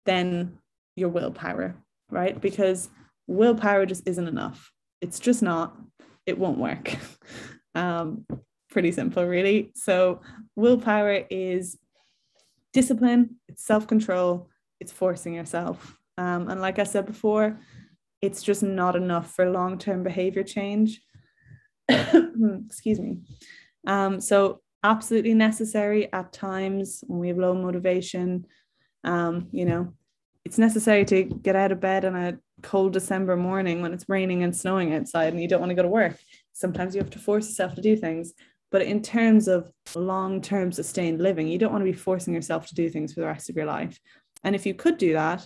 [0.05, 0.57] than
[0.95, 1.75] your willpower,
[2.11, 2.39] right?
[2.39, 2.89] Because
[3.27, 4.71] willpower just isn't enough.
[5.01, 5.75] It's just not,
[6.25, 6.95] it won't work.
[7.75, 8.25] Um,
[8.69, 9.71] pretty simple, really.
[9.75, 10.21] So,
[10.55, 11.77] willpower is
[12.73, 15.97] discipline, it's self control, it's forcing yourself.
[16.17, 17.59] Um, and like I said before,
[18.21, 21.01] it's just not enough for long term behavior change.
[21.89, 23.17] Excuse me.
[23.87, 28.45] Um, so, absolutely necessary at times when we have low motivation.
[29.03, 29.93] Um, you know,
[30.45, 34.43] it's necessary to get out of bed on a cold December morning when it's raining
[34.43, 36.17] and snowing outside and you don't want to go to work.
[36.53, 38.33] Sometimes you have to force yourself to do things.
[38.71, 42.67] But in terms of long term sustained living, you don't want to be forcing yourself
[42.67, 43.99] to do things for the rest of your life.
[44.43, 45.45] And if you could do that,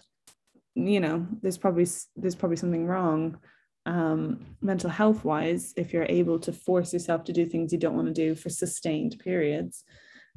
[0.76, 3.38] you know, there's probably there's probably something wrong
[3.86, 7.96] um, mental health wise if you're able to force yourself to do things you don't
[7.96, 9.84] want to do for sustained periods.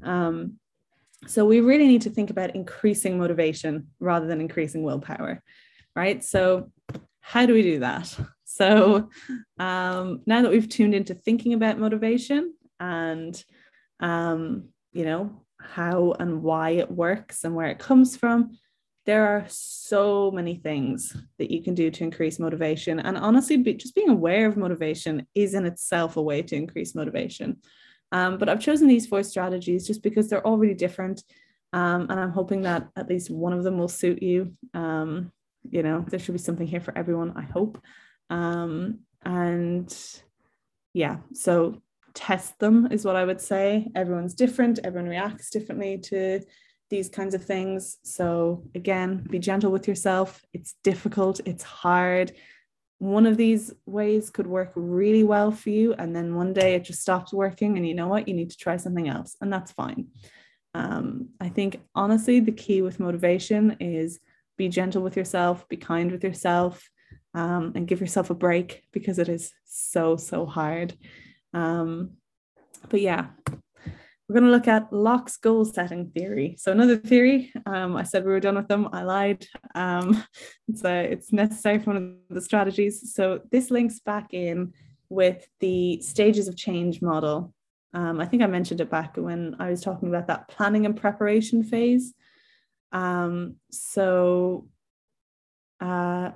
[0.03, 0.59] Um,
[1.27, 5.43] so we really need to think about increasing motivation rather than increasing willpower,
[5.95, 6.23] right?
[6.23, 6.71] So
[7.21, 8.17] how do we do that?
[8.49, 9.11] So
[9.59, 13.43] um, now that we've tuned into thinking about motivation, and
[14.01, 18.59] um, you know how and why it works and where it comes from.
[19.05, 22.99] There are so many things that you can do to increase motivation.
[22.99, 26.95] And honestly be, just being aware of motivation is in itself a way to increase
[26.95, 27.59] motivation.
[28.13, 31.23] Um, but i've chosen these four strategies just because they're all really different.
[31.73, 34.55] Um, and i'm hoping that at least one of them will suit you.
[34.75, 35.33] Um,
[35.69, 37.81] you know there should be something here for everyone i hope.
[38.31, 39.93] Um, and
[40.95, 41.83] yeah so
[42.17, 43.89] test them is what I would say.
[43.95, 46.41] Everyone's different, everyone reacts differently to
[46.91, 47.99] these kinds of things.
[48.03, 50.45] So again, be gentle with yourself.
[50.53, 52.33] It's difficult, it's hard.
[52.99, 56.85] One of these ways could work really well for you, and then one day it
[56.85, 58.27] just stops working, and you know what?
[58.27, 60.07] You need to try something else, and that's fine.
[60.75, 64.19] Um, I think honestly, the key with motivation is
[64.57, 66.89] be gentle with yourself, be kind with yourself,
[67.35, 70.95] um, and give yourself a break because it is so, so hard.
[71.55, 72.13] Um,
[72.89, 73.27] but yeah,
[74.29, 76.57] we're going to look at Locke's goal setting theory.
[76.59, 78.89] So another theory, um, I said we were done with them.
[78.93, 79.47] I lied.
[79.75, 80.25] Um,
[80.69, 83.15] it's, it's necessary for one of the strategies.
[83.15, 84.73] So this links back in
[85.09, 87.55] with the stages of change model.
[87.95, 90.97] Um, I think I mentioned it back when I was talking about that planning and
[90.97, 92.13] preparation phase.
[92.91, 94.69] Um, so
[95.81, 96.33] uh,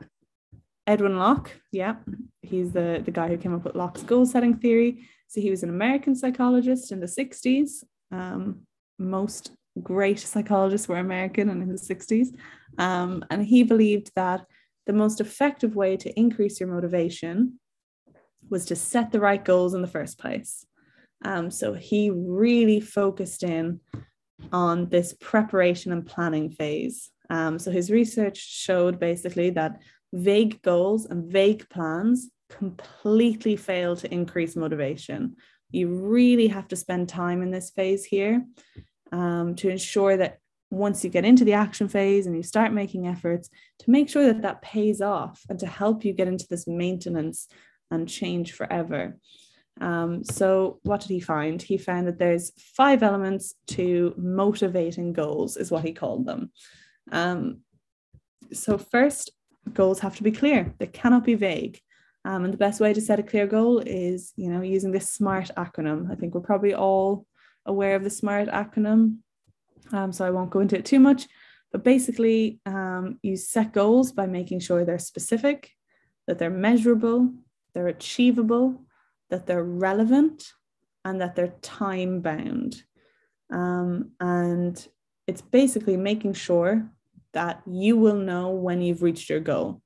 [0.90, 1.94] Edwin Locke, yeah,
[2.42, 5.06] he's the, the guy who came up with Locke's goal setting theory.
[5.28, 7.84] So he was an American psychologist in the 60s.
[8.10, 8.62] Um,
[8.98, 12.34] most great psychologists were American and in the 60s.
[12.76, 14.44] Um, and he believed that
[14.86, 17.60] the most effective way to increase your motivation
[18.48, 20.66] was to set the right goals in the first place.
[21.24, 23.78] Um, so he really focused in
[24.52, 27.10] on this preparation and planning phase.
[27.30, 29.78] Um, so his research showed basically that
[30.12, 35.36] vague goals and vague plans completely fail to increase motivation.
[35.70, 38.44] You really have to spend time in this phase here
[39.12, 40.38] um, to ensure that
[40.70, 43.50] once you get into the action phase and you start making efforts,
[43.80, 47.48] to make sure that that pays off and to help you get into this maintenance
[47.90, 49.16] and change forever.
[49.80, 51.60] Um, so, what did he find?
[51.60, 56.52] He found that there's five elements to motivating goals, is what he called them.
[57.10, 57.60] Um,
[58.52, 59.30] so, first,
[59.72, 61.80] goals have to be clear, they cannot be vague.
[62.24, 65.10] Um, and the best way to set a clear goal is, you know, using this
[65.10, 66.10] SMART acronym.
[66.10, 67.26] I think we're probably all
[67.64, 69.18] aware of the SMART acronym,
[69.92, 71.26] um, so I won't go into it too much.
[71.72, 75.70] But basically, um, you set goals by making sure they're specific,
[76.26, 77.32] that they're measurable,
[77.72, 78.84] they're achievable,
[79.30, 80.52] that they're relevant,
[81.04, 82.82] and that they're time bound.
[83.50, 84.86] Um, and
[85.26, 86.88] it's basically making sure
[87.32, 89.82] that you will know when you've reached your goal.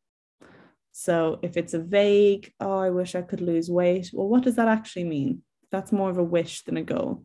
[0.93, 4.57] So if it's a vague, oh, I wish I could lose weight, well, what does
[4.57, 5.43] that actually mean?
[5.73, 7.25] That's more of a wish than a goal.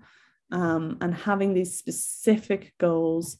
[0.51, 3.37] Um, and having these specific goals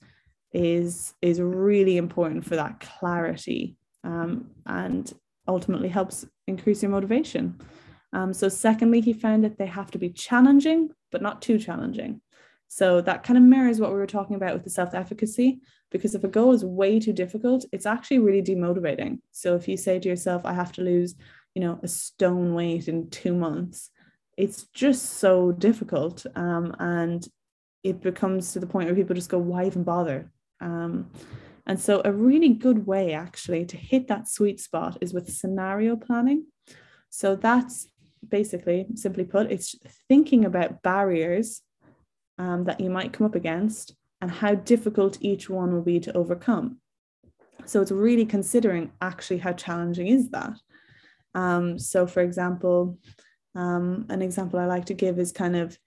[0.54, 5.12] is is really important for that clarity um, and
[5.48, 7.60] ultimately helps increase your motivation.
[8.14, 12.22] Um, so, secondly, he found that they have to be challenging, but not too challenging.
[12.72, 15.60] So, that kind of mirrors what we were talking about with the self efficacy,
[15.90, 19.20] because if a goal is way too difficult, it's actually really demotivating.
[19.32, 21.16] So, if you say to yourself, I have to lose,
[21.56, 23.90] you know, a stone weight in two months,
[24.38, 26.28] it's just so difficult.
[26.36, 27.28] Um, and
[27.84, 30.32] it becomes to the point where people just go, why even bother?
[30.62, 31.10] Um,
[31.66, 35.96] and so, a really good way actually to hit that sweet spot is with scenario
[35.96, 36.46] planning.
[37.10, 37.88] So, that's
[38.28, 39.74] basically, simply put, it's
[40.08, 41.64] thinking about barriers
[42.40, 46.18] um, that you might come up against and how difficult each one will be to
[46.18, 46.78] overcome.
[47.66, 50.54] So, it's really considering actually how challenging is that.
[51.36, 52.98] Um, so, for example,
[53.56, 55.78] um, an example I like to give is kind of,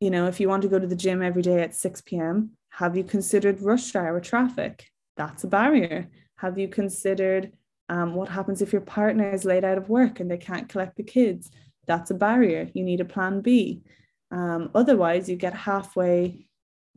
[0.00, 2.52] you know, if you want to go to the gym every day at 6 p.m.,
[2.70, 4.86] have you considered rush hour traffic?
[5.16, 6.08] That's a barrier.
[6.36, 7.52] Have you considered
[7.88, 10.96] um, what happens if your partner is late out of work and they can't collect
[10.96, 11.50] the kids?
[11.86, 12.70] That's a barrier.
[12.74, 13.82] You need a plan B.
[14.32, 16.48] Um, otherwise, you get halfway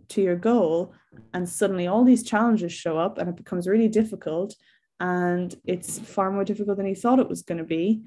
[0.10, 0.94] to your goal
[1.34, 4.56] and suddenly all these challenges show up and it becomes really difficult
[5.00, 8.04] and it's far more difficult than you thought it was going to be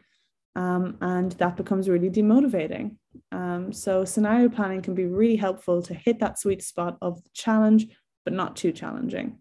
[0.59, 2.97] um, and that becomes really demotivating.
[3.31, 7.87] Um, so, scenario planning can be really helpful to hit that sweet spot of challenge,
[8.24, 9.39] but not too challenging.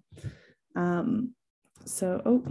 [0.76, 1.34] Um,
[1.86, 2.44] so, oh,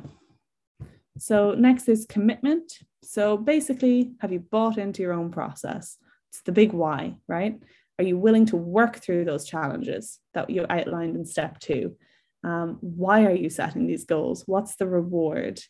[1.16, 2.72] so next is commitment.
[3.05, 5.99] So, basically, have you bought into your own process?
[6.37, 7.59] It's the big why, right?
[7.99, 11.97] Are you willing to work through those challenges that you outlined in step two?
[12.45, 14.43] Um, why are you setting these goals?
[14.45, 15.61] What's the reward?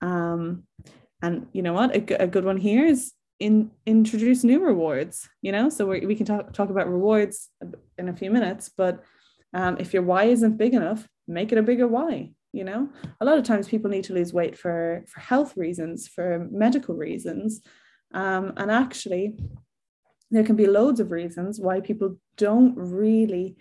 [0.00, 0.64] Um,
[1.20, 1.94] and you know what?
[1.94, 5.28] A, a good one here is in introduce new rewards.
[5.42, 7.50] You know, so we we can talk talk about rewards
[7.98, 8.70] in a few minutes.
[8.74, 9.04] But
[9.52, 12.30] um, if your why isn't big enough, make it a bigger why.
[12.52, 12.88] You know,
[13.20, 16.94] a lot of times people need to lose weight for for health reasons, for medical
[16.94, 17.60] reasons,
[18.14, 19.36] um, and actually,
[20.30, 23.56] there can be loads of reasons why people don't really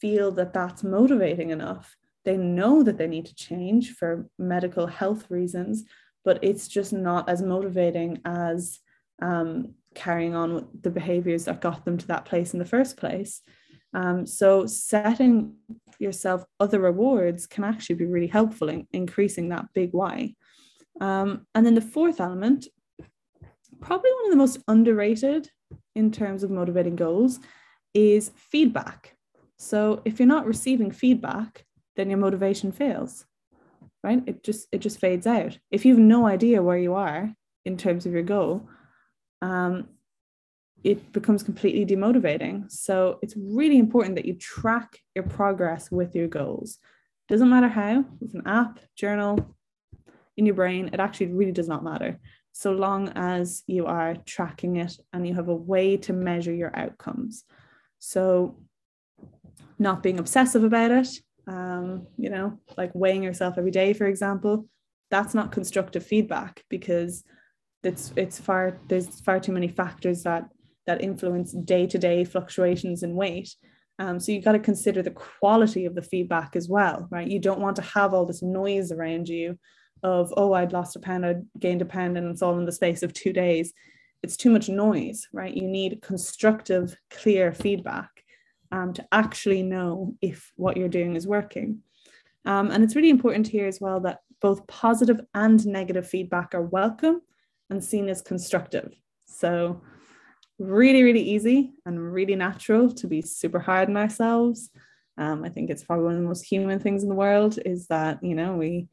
[0.00, 1.96] feel that that's motivating enough.
[2.24, 5.84] They know that they need to change for medical health reasons,
[6.24, 8.80] but it's just not as motivating as
[9.20, 12.96] um, carrying on with the behaviors that got them to that place in the first
[12.96, 13.42] place.
[13.92, 15.54] Um, so setting
[15.98, 20.34] yourself other rewards can actually be really helpful in increasing that big why.
[21.00, 22.66] Um, and then the fourth element,
[23.80, 25.48] probably one of the most underrated
[25.94, 27.40] in terms of motivating goals,
[27.92, 29.16] is feedback.
[29.58, 31.64] So if you're not receiving feedback,
[31.96, 33.24] then your motivation fails
[34.04, 34.22] right?
[34.26, 35.58] It just it just fades out.
[35.70, 37.32] If you have no idea where you are
[37.64, 38.68] in terms of your goal
[39.42, 39.88] um,
[40.82, 42.70] it becomes completely demotivating.
[42.70, 46.78] So it's really important that you track your progress with your goals.
[47.28, 49.56] Doesn't matter how with an app journal
[50.36, 52.18] in your brain it actually really does not matter
[52.56, 56.74] so long as you are tracking it and you have a way to measure your
[56.76, 57.44] outcomes
[57.98, 58.56] so
[59.78, 61.08] not being obsessive about it
[61.46, 64.66] um, you know, like weighing yourself every day, for example,
[65.10, 67.24] that's not constructive feedback because
[67.82, 70.48] it's it's far there's far too many factors that
[70.86, 73.54] that influence day-to-day fluctuations in weight.
[73.98, 77.28] Um, so you've got to consider the quality of the feedback as well, right?
[77.28, 79.58] You don't want to have all this noise around you
[80.04, 82.72] of, oh, I'd lost a pound, I gained a pound, and it's all in the
[82.72, 83.72] space of two days.
[84.22, 85.52] It's too much noise, right?
[85.52, 88.10] You need constructive, clear feedback
[88.70, 91.80] um, to actually know if what you're doing is working.
[92.44, 96.62] Um, and it's really important here as well that both positive and negative feedback are
[96.62, 97.22] welcome
[97.70, 98.92] and seen as constructive.
[99.24, 99.80] So,
[100.58, 104.70] really, really easy and really natural to be super hard on ourselves.
[105.16, 107.86] Um, I think it's probably one of the most human things in the world is
[107.86, 108.88] that, you know, we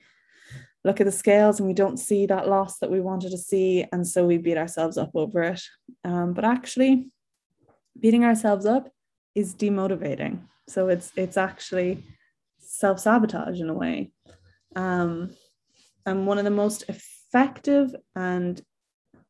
[0.84, 3.86] look at the scales and we don't see that loss that we wanted to see.
[3.92, 5.62] And so we beat ourselves up over it.
[6.04, 7.12] Um, but actually,
[8.00, 8.90] beating ourselves up
[9.36, 10.40] is demotivating.
[10.68, 12.04] So it's it's actually
[12.60, 14.12] self-sabotage in a way.
[14.76, 15.32] Um,
[16.06, 18.62] and one of the most effective and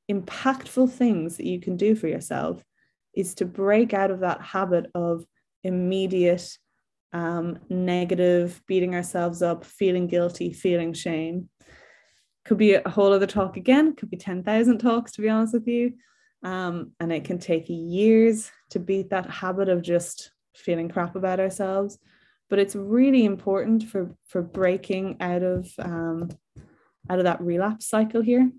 [0.10, 2.64] impactful things that you can do for yourself
[3.14, 5.26] is to break out of that habit of
[5.64, 6.58] immediate
[7.14, 11.50] um, negative, beating ourselves up, feeling guilty, feeling shame.
[12.46, 15.68] Could be a whole other talk again, could be 10,000 talks, to be honest with
[15.68, 15.94] you.
[16.44, 21.40] Um, and it can take years to beat that habit of just feeling crap about
[21.40, 22.00] ourselves.
[22.50, 26.30] But it's really important for, for breaking out of um,
[27.10, 28.52] out of that relapse cycle here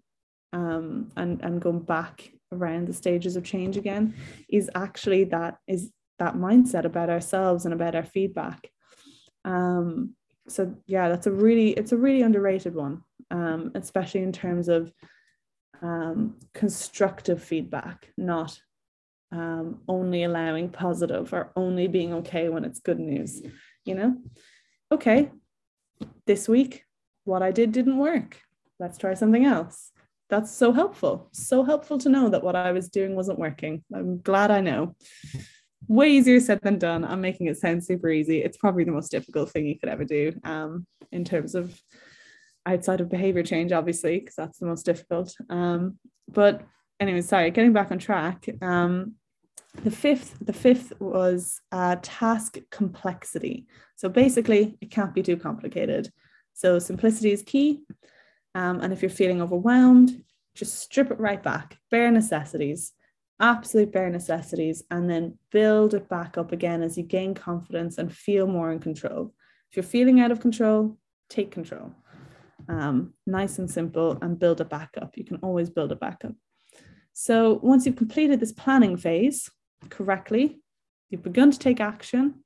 [0.53, 4.15] um, and, and going back around the stages of change again
[4.49, 5.91] is actually that is
[6.23, 8.71] that mindset about ourselves and about our feedback.
[9.45, 10.15] Um,
[10.47, 14.93] so yeah, that's a really it's a really underrated one, um, especially in terms of
[15.83, 18.57] um, constructive feedback, not
[19.33, 23.43] um, only allowing positive or only being okay when it's good news.
[23.85, 24.17] You know,
[24.93, 25.31] okay,
[26.27, 26.85] this week
[27.25, 28.41] what I did didn't work.
[28.79, 29.91] Let's try something else.
[30.29, 31.29] That's so helpful.
[31.33, 33.85] So helpful to know that what I was doing wasn't working.
[33.95, 34.95] I'm glad I know
[35.89, 37.05] way easier said than done.
[37.05, 38.43] I'm making it sound super easy.
[38.43, 41.79] It's probably the most difficult thing you could ever do um, in terms of
[42.67, 45.35] outside of behavior change, obviously, because that's the most difficult.
[45.51, 46.63] Um, but
[47.01, 48.49] anyway, sorry, getting back on track.
[48.61, 49.15] Um,
[49.83, 53.67] the fifth, the fifth was uh, task complexity.
[53.97, 56.11] So basically, it can't be too complicated.
[56.53, 57.81] So simplicity is key.
[58.55, 60.23] Um, and if you're feeling overwhelmed,
[60.55, 61.79] just strip it right back.
[61.91, 62.93] Bare necessities
[63.43, 68.11] absolute bare necessities, and then build it back up again as you gain confidence and
[68.11, 69.35] feel more in control.
[69.71, 70.97] If you're feeling out of control,
[71.29, 71.93] take control.
[72.69, 75.19] Um, nice and simple, and build it back up.
[75.19, 76.35] You can always build it back up.
[77.13, 79.51] So once you've completed this planning phase
[79.91, 80.61] correctly,
[81.11, 82.45] you've begun to take action.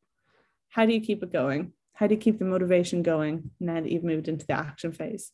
[0.70, 1.72] How do you keep it going?
[1.92, 5.30] How do you keep the motivation going now that you've moved into the action phase?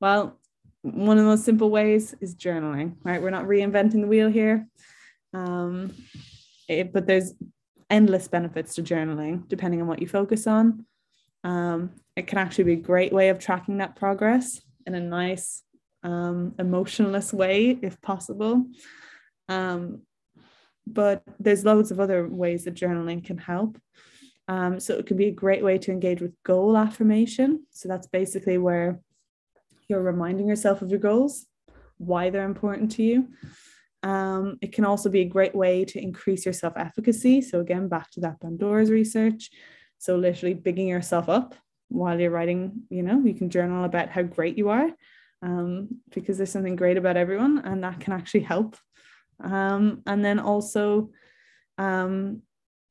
[0.00, 0.38] Well,
[0.82, 3.20] one of the most simple ways is journaling, right?
[3.20, 4.68] We're not reinventing the wheel here.
[5.36, 5.92] Um,
[6.68, 7.34] it, but there's
[7.90, 10.86] endless benefits to journaling depending on what you focus on.
[11.44, 15.62] Um, it can actually be a great way of tracking that progress in a nice,
[16.02, 18.64] um, emotionless way, if possible.
[19.48, 20.02] Um,
[20.86, 23.78] but there's loads of other ways that journaling can help.
[24.48, 27.66] Um, so it can be a great way to engage with goal affirmation.
[27.70, 29.00] So that's basically where
[29.88, 31.46] you're reminding yourself of your goals,
[31.98, 33.28] why they're important to you.
[34.06, 37.42] Um, it can also be a great way to increase your self efficacy.
[37.42, 39.50] So, again, back to that Bandura's research.
[39.98, 41.56] So, literally bigging yourself up
[41.88, 44.90] while you're writing, you know, you can journal about how great you are
[45.42, 48.76] um, because there's something great about everyone and that can actually help.
[49.42, 51.10] Um, and then also,
[51.76, 52.42] um,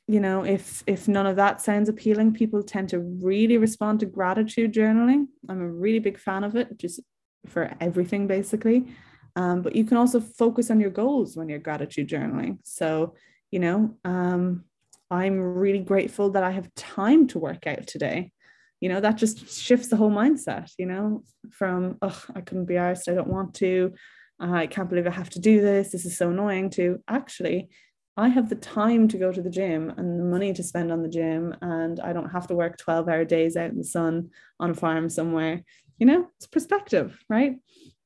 [0.08, 4.06] you know, if if none of that sounds appealing, people tend to really respond to
[4.06, 5.28] gratitude journaling.
[5.48, 7.00] I'm a really big fan of it, just
[7.48, 8.88] for everything basically.
[9.36, 12.60] Um, but you can also focus on your goals when you're gratitude journaling.
[12.64, 13.16] So,
[13.52, 14.64] you know, um,
[15.12, 18.32] I'm really grateful that I have time to work out today.
[18.80, 22.76] You know, that just shifts the whole mindset, you know, from, oh, I couldn't be
[22.76, 23.94] arsed, I don't want to,
[24.42, 27.70] uh, I can't believe I have to do this, this is so annoying, to actually,
[28.18, 31.02] I have the time to go to the gym and the money to spend on
[31.02, 34.30] the gym, and I don't have to work 12 hour days out in the sun
[34.60, 35.64] on a farm somewhere.
[35.98, 37.56] You know, it's perspective, right?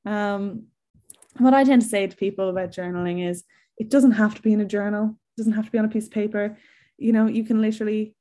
[0.05, 0.67] Um,
[1.37, 3.43] what I tend to say to people about journaling is
[3.77, 5.89] it doesn't have to be in a journal, it doesn't have to be on a
[5.89, 6.57] piece of paper.
[6.97, 8.15] You know, you can literally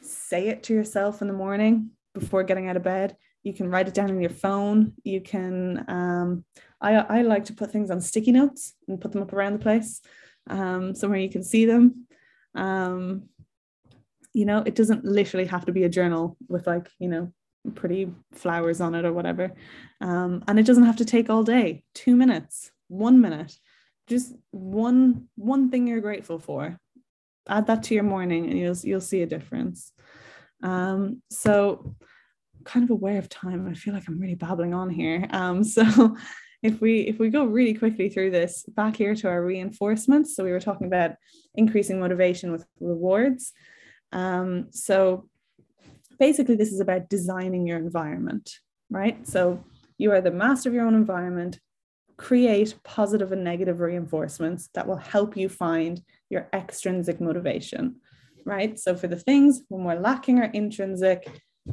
[0.00, 3.16] say it to yourself in the morning before getting out of bed.
[3.42, 4.94] You can write it down on your phone.
[5.04, 6.44] You can, um,
[6.80, 9.60] I, I like to put things on sticky notes and put them up around the
[9.60, 10.00] place
[10.48, 12.06] um, somewhere you can see them.
[12.54, 13.28] Um,
[14.32, 17.32] you know, it doesn't literally have to be a journal with like, you know,
[17.74, 19.52] pretty flowers on it or whatever.
[20.00, 23.58] Um, and it doesn't have to take all day, two minutes, one minute,
[24.06, 26.78] just one one thing you're grateful for.
[27.48, 29.92] Add that to your morning and you'll you'll see a difference.
[30.62, 31.94] Um, so
[32.64, 33.68] kind of aware of time.
[33.68, 35.26] I feel like I'm really babbling on here.
[35.30, 36.16] Um, so
[36.62, 40.42] if we if we go really quickly through this back here to our reinforcements so
[40.42, 41.12] we were talking about
[41.54, 43.52] increasing motivation with rewards
[44.12, 45.28] um, so
[46.18, 48.50] basically this is about designing your environment
[48.90, 49.26] right?
[49.26, 49.64] So
[49.98, 51.58] you are the master of your own environment.
[52.16, 57.96] Create positive and negative reinforcements that will help you find your extrinsic motivation
[58.46, 58.78] right?
[58.78, 61.28] So for the things when we're lacking our intrinsic.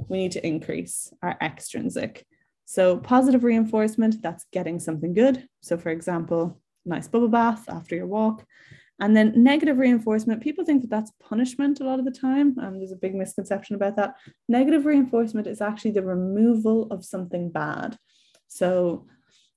[0.10, 2.26] We need to increase our extrinsic.
[2.66, 5.48] So, positive reinforcement, that's getting something good.
[5.62, 8.44] So, for example, nice bubble bath after your walk.
[9.00, 12.58] And then negative reinforcement, people think that that's punishment a lot of the time.
[12.60, 14.16] Um, there's a big misconception about that.
[14.48, 17.98] Negative reinforcement is actually the removal of something bad.
[18.48, 19.08] So,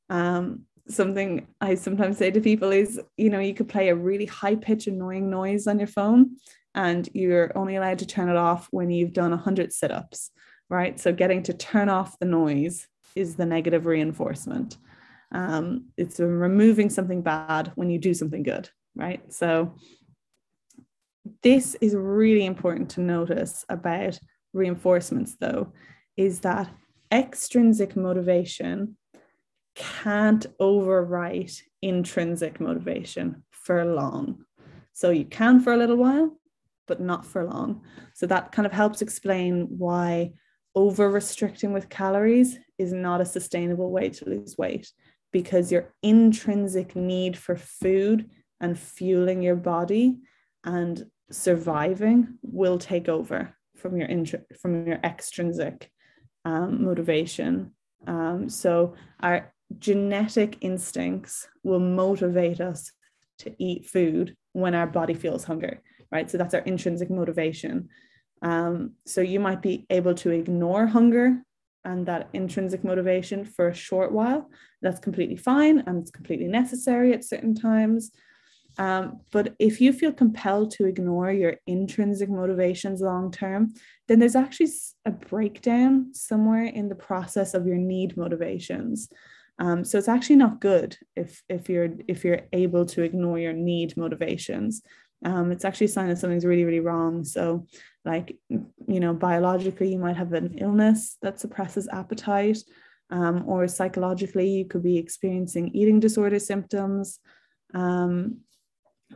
[0.09, 4.26] um, something I sometimes say to people is, you know, you could play a really
[4.26, 6.37] high pitch, annoying noise on your phone,
[6.74, 10.30] and you're only allowed to turn it off when you've done 100 sit ups,
[10.68, 10.99] right?
[10.99, 14.76] So getting to turn off the noise is the negative reinforcement.
[15.32, 19.32] Um, it's removing something bad when you do something good, right?
[19.32, 19.76] So
[21.42, 24.18] this is really important to notice about
[24.53, 25.72] reinforcements, though,
[26.16, 26.70] is that
[27.12, 28.97] extrinsic motivation
[29.74, 34.44] can't overwrite intrinsic motivation for long.
[34.92, 36.38] So you can for a little while,
[36.86, 37.82] but not for long.
[38.14, 40.32] So that kind of helps explain why
[40.74, 44.90] over restricting with calories is not a sustainable way to lose weight
[45.32, 48.30] because your intrinsic need for food
[48.61, 50.18] and fueling your body
[50.64, 55.90] and surviving will take over from your intr- from your extrinsic
[56.44, 57.72] um, motivation.
[58.07, 62.92] Um, so our genetic instincts will motivate us
[63.38, 66.30] to eat food when our body feels hunger, right?
[66.30, 67.88] So that's our intrinsic motivation.
[68.42, 71.42] Um, so you might be able to ignore hunger
[71.84, 74.50] and that intrinsic motivation for a short while.
[74.82, 78.12] That's completely fine and it's completely necessary at certain times.
[78.79, 83.72] Um, but if you feel compelled to ignore your intrinsic motivations long term,
[84.09, 84.70] then there's actually
[85.05, 89.09] a breakdown somewhere in the process of your need motivations.
[89.59, 93.55] Um, so it's actually not good if if you're if you're able to ignore your
[93.55, 94.83] need motivations.
[95.24, 97.24] Um, it's actually a sign that something's really really wrong.
[97.24, 97.66] So,
[98.05, 102.59] like you know, biologically, you might have an illness that suppresses appetite,
[103.09, 107.18] um, or psychologically, you could be experiencing eating disorder symptoms.
[107.72, 108.41] Um,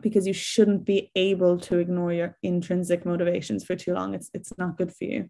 [0.00, 4.14] because you shouldn't be able to ignore your intrinsic motivations for too long.
[4.14, 5.28] It's it's not good for you.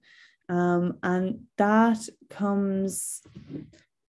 [0.48, 3.22] Um, and that comes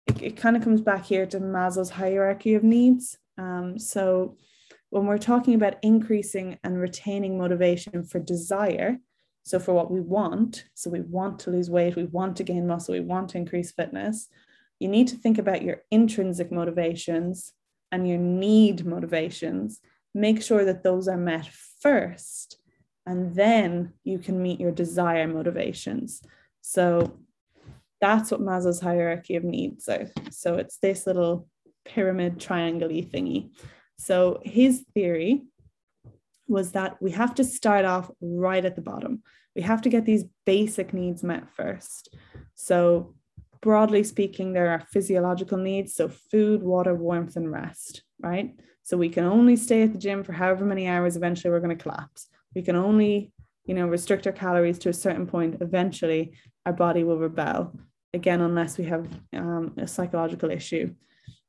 [0.08, 3.18] it, it kind of comes back here to Maslow's hierarchy of needs.
[3.38, 4.38] Um, so
[4.90, 8.98] when we're talking about increasing and retaining motivation for desire,
[9.44, 12.68] so for what we want, so we want to lose weight, we want to gain
[12.68, 14.28] muscle, we want to increase fitness,
[14.80, 17.54] you need to think about your intrinsic motivations
[17.92, 19.80] and your need motivations
[20.16, 21.48] make sure that those are met
[21.82, 22.58] first,
[23.06, 26.22] and then you can meet your desire motivations.
[26.62, 27.20] So
[28.02, 30.10] that's what Maslow's hierarchy of needs are.
[30.32, 31.48] So it's this little
[31.84, 33.52] pyramid triangle thingy.
[33.98, 35.44] So his theory
[36.48, 39.22] was that we have to start off right at the bottom.
[39.56, 42.16] We have to get these basic needs met first.
[42.56, 43.16] So,
[43.62, 45.96] broadly speaking, there are physiological needs.
[45.96, 48.54] So, food, water, warmth, and rest, right?
[48.86, 51.76] So we can only stay at the gym for however many hours, eventually we're going
[51.76, 52.28] to collapse.
[52.54, 53.32] We can only,
[53.66, 55.58] you know, restrict our calories to a certain point.
[55.60, 56.34] Eventually,
[56.68, 57.74] our body will rebel
[58.14, 60.94] again, unless we have um, a psychological issue.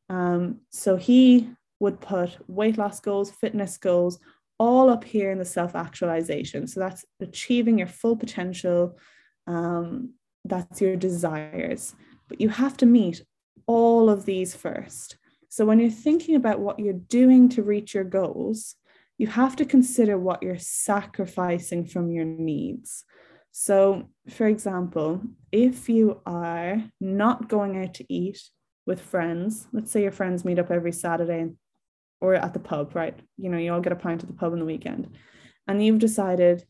[0.08, 4.18] Um, so he would put weight loss goals, fitness goals,
[4.58, 6.66] all up here in the self actualization.
[6.66, 8.98] So that's achieving your full potential.
[9.46, 10.14] Um,
[10.46, 11.94] that's your desires.
[12.28, 13.22] But you have to meet
[13.66, 15.18] all of these first.
[15.56, 18.74] So when you're thinking about what you're doing to reach your goals,
[19.16, 23.04] you have to consider what you're sacrificing from your needs.
[23.52, 28.42] So, for example, if you are not going out to eat
[28.84, 31.48] with friends, let's say your friends meet up every Saturday
[32.20, 33.18] or at the pub, right?
[33.38, 35.16] You know, you all get a pint at the pub on the weekend,
[35.66, 36.66] and you've decided,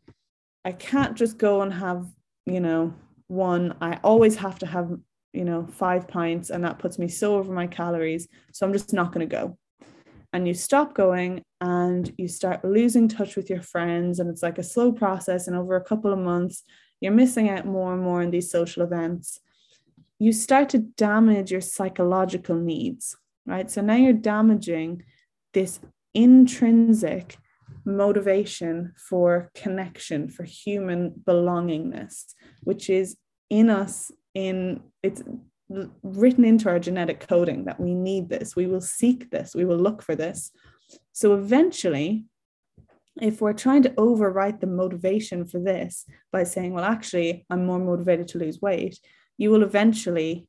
[0.64, 2.06] I can't just go and have,
[2.44, 2.94] you know,
[3.26, 3.74] one.
[3.80, 4.96] I always have to have
[5.32, 8.28] you know, five pints and that puts me so over my calories.
[8.52, 9.58] So I'm just not going to go.
[10.32, 14.18] And you stop going and you start losing touch with your friends.
[14.18, 15.46] And it's like a slow process.
[15.46, 16.62] And over a couple of months,
[17.00, 19.40] you're missing out more and more in these social events.
[20.18, 23.16] You start to damage your psychological needs,
[23.46, 23.70] right?
[23.70, 25.02] So now you're damaging
[25.52, 25.80] this
[26.14, 27.36] intrinsic
[27.84, 33.16] motivation for connection, for human belongingness, which is
[33.48, 35.22] in us in it's
[36.02, 38.54] written into our genetic coding that we need this.
[38.54, 39.54] We will seek this.
[39.54, 40.52] We will look for this.
[41.12, 42.26] So eventually
[43.20, 47.78] if we're trying to overwrite the motivation for this by saying well actually i'm more
[47.78, 49.00] motivated to lose weight
[49.38, 50.46] you will eventually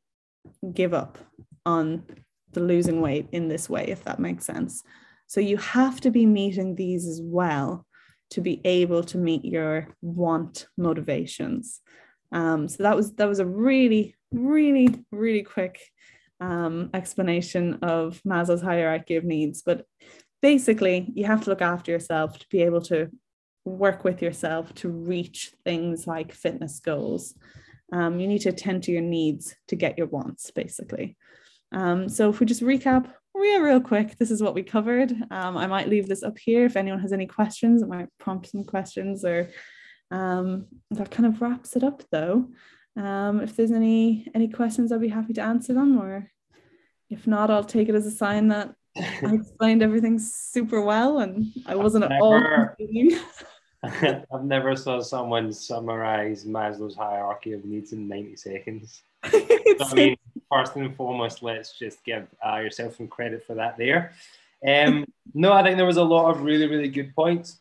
[0.74, 1.18] give up
[1.66, 2.04] on
[2.54, 4.84] the losing weight in this way if that makes sense.
[5.28, 7.86] So you have to be meeting these as well
[8.32, 11.82] to be able to meet your want motivations
[12.32, 15.82] um, so that was that was a really, really, really quick
[16.40, 19.62] um, explanation of Maslow's hierarchy of needs.
[19.62, 19.86] But
[20.42, 23.10] basically, you have to look after yourself to be able to
[23.66, 27.34] work with yourself to reach things like fitness goals.
[27.92, 31.18] Um, you need to attend to your needs to get your wants, basically.
[31.72, 35.12] Um, so if we just recap, yeah, real quick, this is what we covered.
[35.32, 37.82] Um, I might leave this up here if anyone has any questions.
[37.82, 39.50] It might prompt some questions, or
[40.12, 42.48] um, that kind of wraps it up, though.
[42.96, 46.00] Um, if there's any any questions, I'll be happy to answer them.
[46.00, 46.32] Or
[47.10, 51.48] if not, I'll take it as a sign that I explained everything super well and
[51.66, 52.42] I wasn't at all.
[53.84, 59.04] I've never saw someone summarize Maslow's hierarchy of needs in 90 seconds.
[59.24, 60.18] I mean,
[60.52, 64.14] first and foremost, let's just give uh, yourself some credit for that there.
[64.68, 67.60] Um, no, I think there was a lot of really, really good points.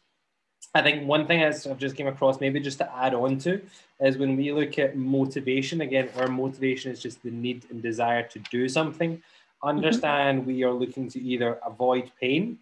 [0.76, 3.62] I think one thing I've just came across, maybe just to add on to,
[4.00, 8.22] is when we look at motivation, again, our motivation is just the need and desire
[8.24, 9.22] to do something.
[9.62, 10.48] Understand mm-hmm.
[10.48, 12.58] we are looking to either avoid pain,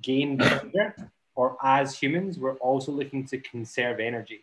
[0.00, 0.94] gain pleasure,
[1.34, 4.40] or as humans, we're also looking to conserve energy.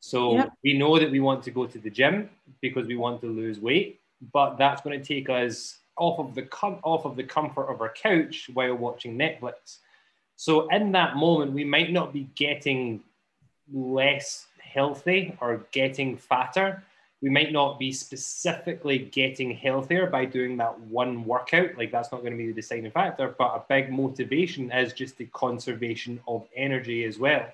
[0.00, 0.52] So yep.
[0.62, 2.28] we know that we want to go to the gym
[2.60, 4.00] because we want to lose weight,
[4.32, 7.80] but that's going to take us off of the com- off of the comfort of
[7.80, 9.78] our couch while watching Netflix.
[10.38, 13.02] So in that moment, we might not be getting
[13.72, 16.84] less healthy or getting fatter.
[17.20, 21.76] We might not be specifically getting healthier by doing that one workout.
[21.76, 25.18] Like that's not going to be the deciding factor, but a big motivation is just
[25.18, 27.44] the conservation of energy as well.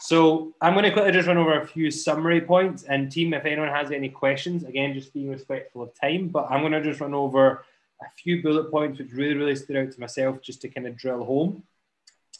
[0.00, 2.82] So I'm going to quickly just run over a few summary points.
[2.82, 6.62] And team, if anyone has any questions, again, just being respectful of time, but I'm
[6.62, 7.64] going to just run over
[8.02, 10.96] a few bullet points which really, really stood out to myself just to kind of
[10.96, 11.62] drill home.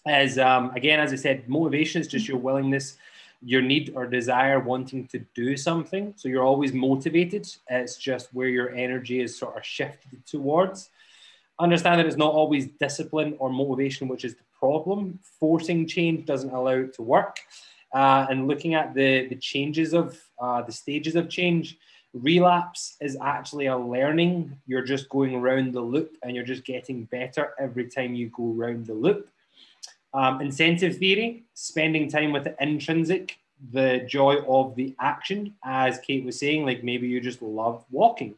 [0.07, 2.97] As um, again, as I said, motivation is just your willingness,
[3.43, 6.15] your need or desire wanting to do something.
[6.17, 7.47] So you're always motivated.
[7.69, 10.91] It's just where your energy is sort of shifted towards.
[11.59, 15.19] Understand that it's not always discipline or motivation which is the problem.
[15.39, 17.39] Forcing change doesn't allow it to work.
[17.93, 21.77] Uh, and looking at the, the changes of uh, the stages of change,
[22.15, 24.57] relapse is actually a learning.
[24.67, 28.55] You're just going around the loop and you're just getting better every time you go
[28.57, 29.29] around the loop.
[30.13, 33.39] Um, incentive theory, spending time with the intrinsic,
[33.73, 38.35] the joy of the action, as Kate was saying, like maybe you just love walking,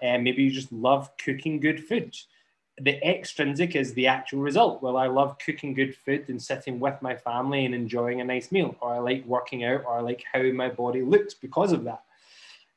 [0.00, 2.16] and maybe you just love cooking good food
[2.80, 4.82] the extrinsic is the actual result.
[4.82, 8.50] Well, I love cooking good food and sitting with my family and enjoying a nice
[8.50, 11.84] meal, or I like working out, or I like how my body looks because of
[11.84, 12.02] that.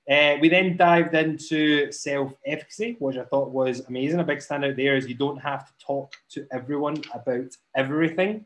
[0.09, 4.19] Uh, we then dived into self efficacy, which I thought was amazing.
[4.19, 8.45] A big standout there is you don't have to talk to everyone about everything.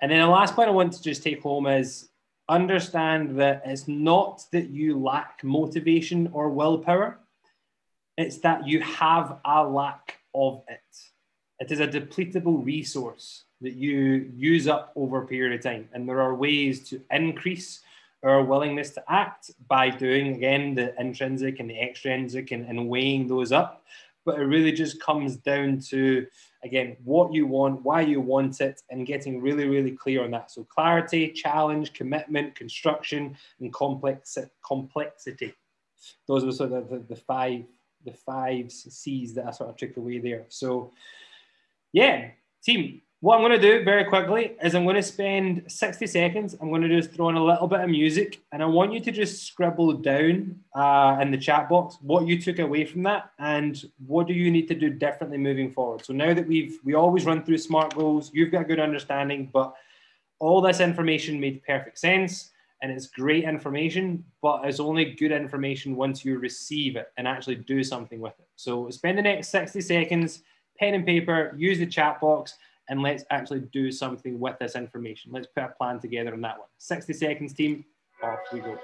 [0.00, 2.08] And then the last point I want to just take home is
[2.48, 7.18] understand that it's not that you lack motivation or willpower
[8.16, 10.80] it's that you have a lack of it.
[11.60, 15.88] It is a depletable resource that you use up over a period of time.
[15.92, 17.80] And there are ways to increase
[18.24, 23.28] our willingness to act by doing, again, the intrinsic and the extrinsic and, and weighing
[23.28, 23.84] those up.
[24.24, 26.26] But it really just comes down to,
[26.62, 30.50] again, what you want, why you want it, and getting really, really clear on that.
[30.50, 35.52] So clarity, challenge, commitment, construction, and complex complexity.
[36.26, 37.64] Those are sort of the, the five
[38.04, 40.44] the five C's that I sort of took away there.
[40.48, 40.92] So,
[41.92, 42.30] yeah,
[42.62, 46.56] team, what I'm going to do very quickly is I'm going to spend 60 seconds.
[46.60, 49.00] I'm going to just throw in a little bit of music and I want you
[49.00, 53.30] to just scribble down uh, in the chat box what you took away from that
[53.38, 56.04] and what do you need to do differently moving forward.
[56.04, 59.48] So now that we've, we always run through SMART goals, you've got a good understanding,
[59.50, 59.74] but
[60.38, 62.50] all this information made perfect sense
[62.82, 67.56] and it's great information, but it's only good information once you receive it and actually
[67.56, 68.48] do something with it.
[68.56, 70.42] So spend the next 60 seconds,
[70.78, 72.58] pen and paper, use the chat box,
[72.88, 75.32] and let's actually do something with this information.
[75.32, 76.68] Let's put a plan together on that one.
[76.78, 77.84] 60 seconds, team,
[78.22, 78.78] off we go.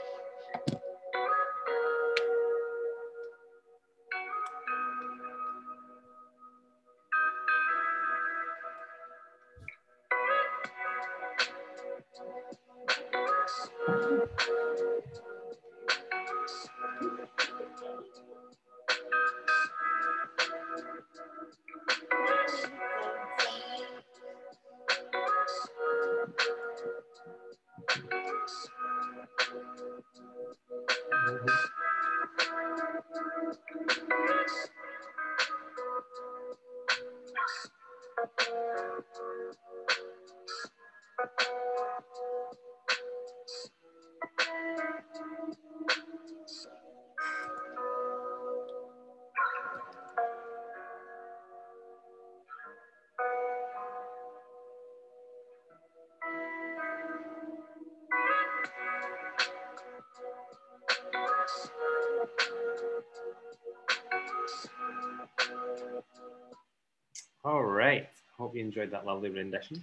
[68.71, 69.77] Enjoyed that lovely rendition.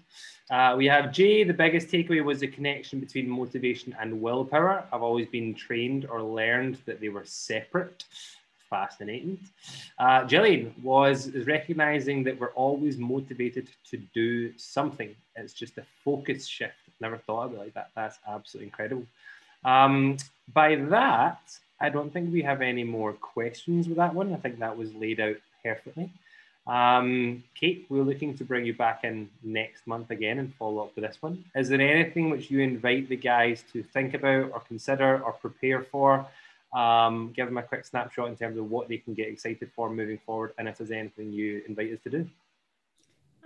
[0.49, 1.43] Uh, we have Jay.
[1.43, 4.85] The biggest takeaway was the connection between motivation and willpower.
[4.93, 8.05] I've always been trained or learned that they were separate.
[8.69, 9.37] Fascinating.
[9.99, 11.17] Uh, Gillian was
[11.55, 15.11] recognizing that we're always motivated to do something.
[15.35, 16.81] It's just a focus shift.
[17.01, 17.89] Never thought of it like that.
[17.93, 19.05] That's absolutely incredible.
[19.65, 20.17] Um,
[20.53, 21.41] by that,
[21.79, 24.33] I don't think we have any more questions with that one.
[24.33, 26.09] I think that was laid out perfectly.
[26.67, 30.95] Um, Kate, we're looking to bring you back in next month again and follow up
[30.95, 31.45] with this one.
[31.55, 35.83] Is there anything which you invite the guys to think about or consider or prepare
[35.83, 36.27] for?
[36.73, 39.89] Um, give them a quick snapshot in terms of what they can get excited for
[39.89, 42.27] moving forward, and if there's anything you invite us to do.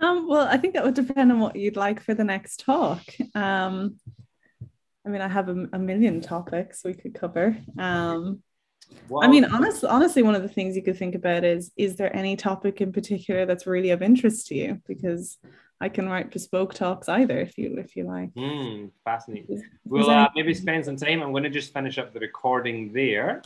[0.00, 3.02] Um, well, I think that would depend on what you'd like for the next talk.
[3.36, 4.00] Um,
[5.06, 7.56] I mean, I have a, a million topics we could cover.
[7.78, 8.42] Um,
[9.08, 11.96] well, I mean, honestly, honestly, one of the things you could think about is: is
[11.96, 14.80] there any topic in particular that's really of interest to you?
[14.86, 15.38] Because
[15.80, 18.32] I can write bespoke talks either, if you if you like.
[18.34, 19.56] Mm, fascinating.
[19.56, 21.22] Is, we'll is uh, maybe spend some time.
[21.22, 23.42] I'm going to just finish up the recording there.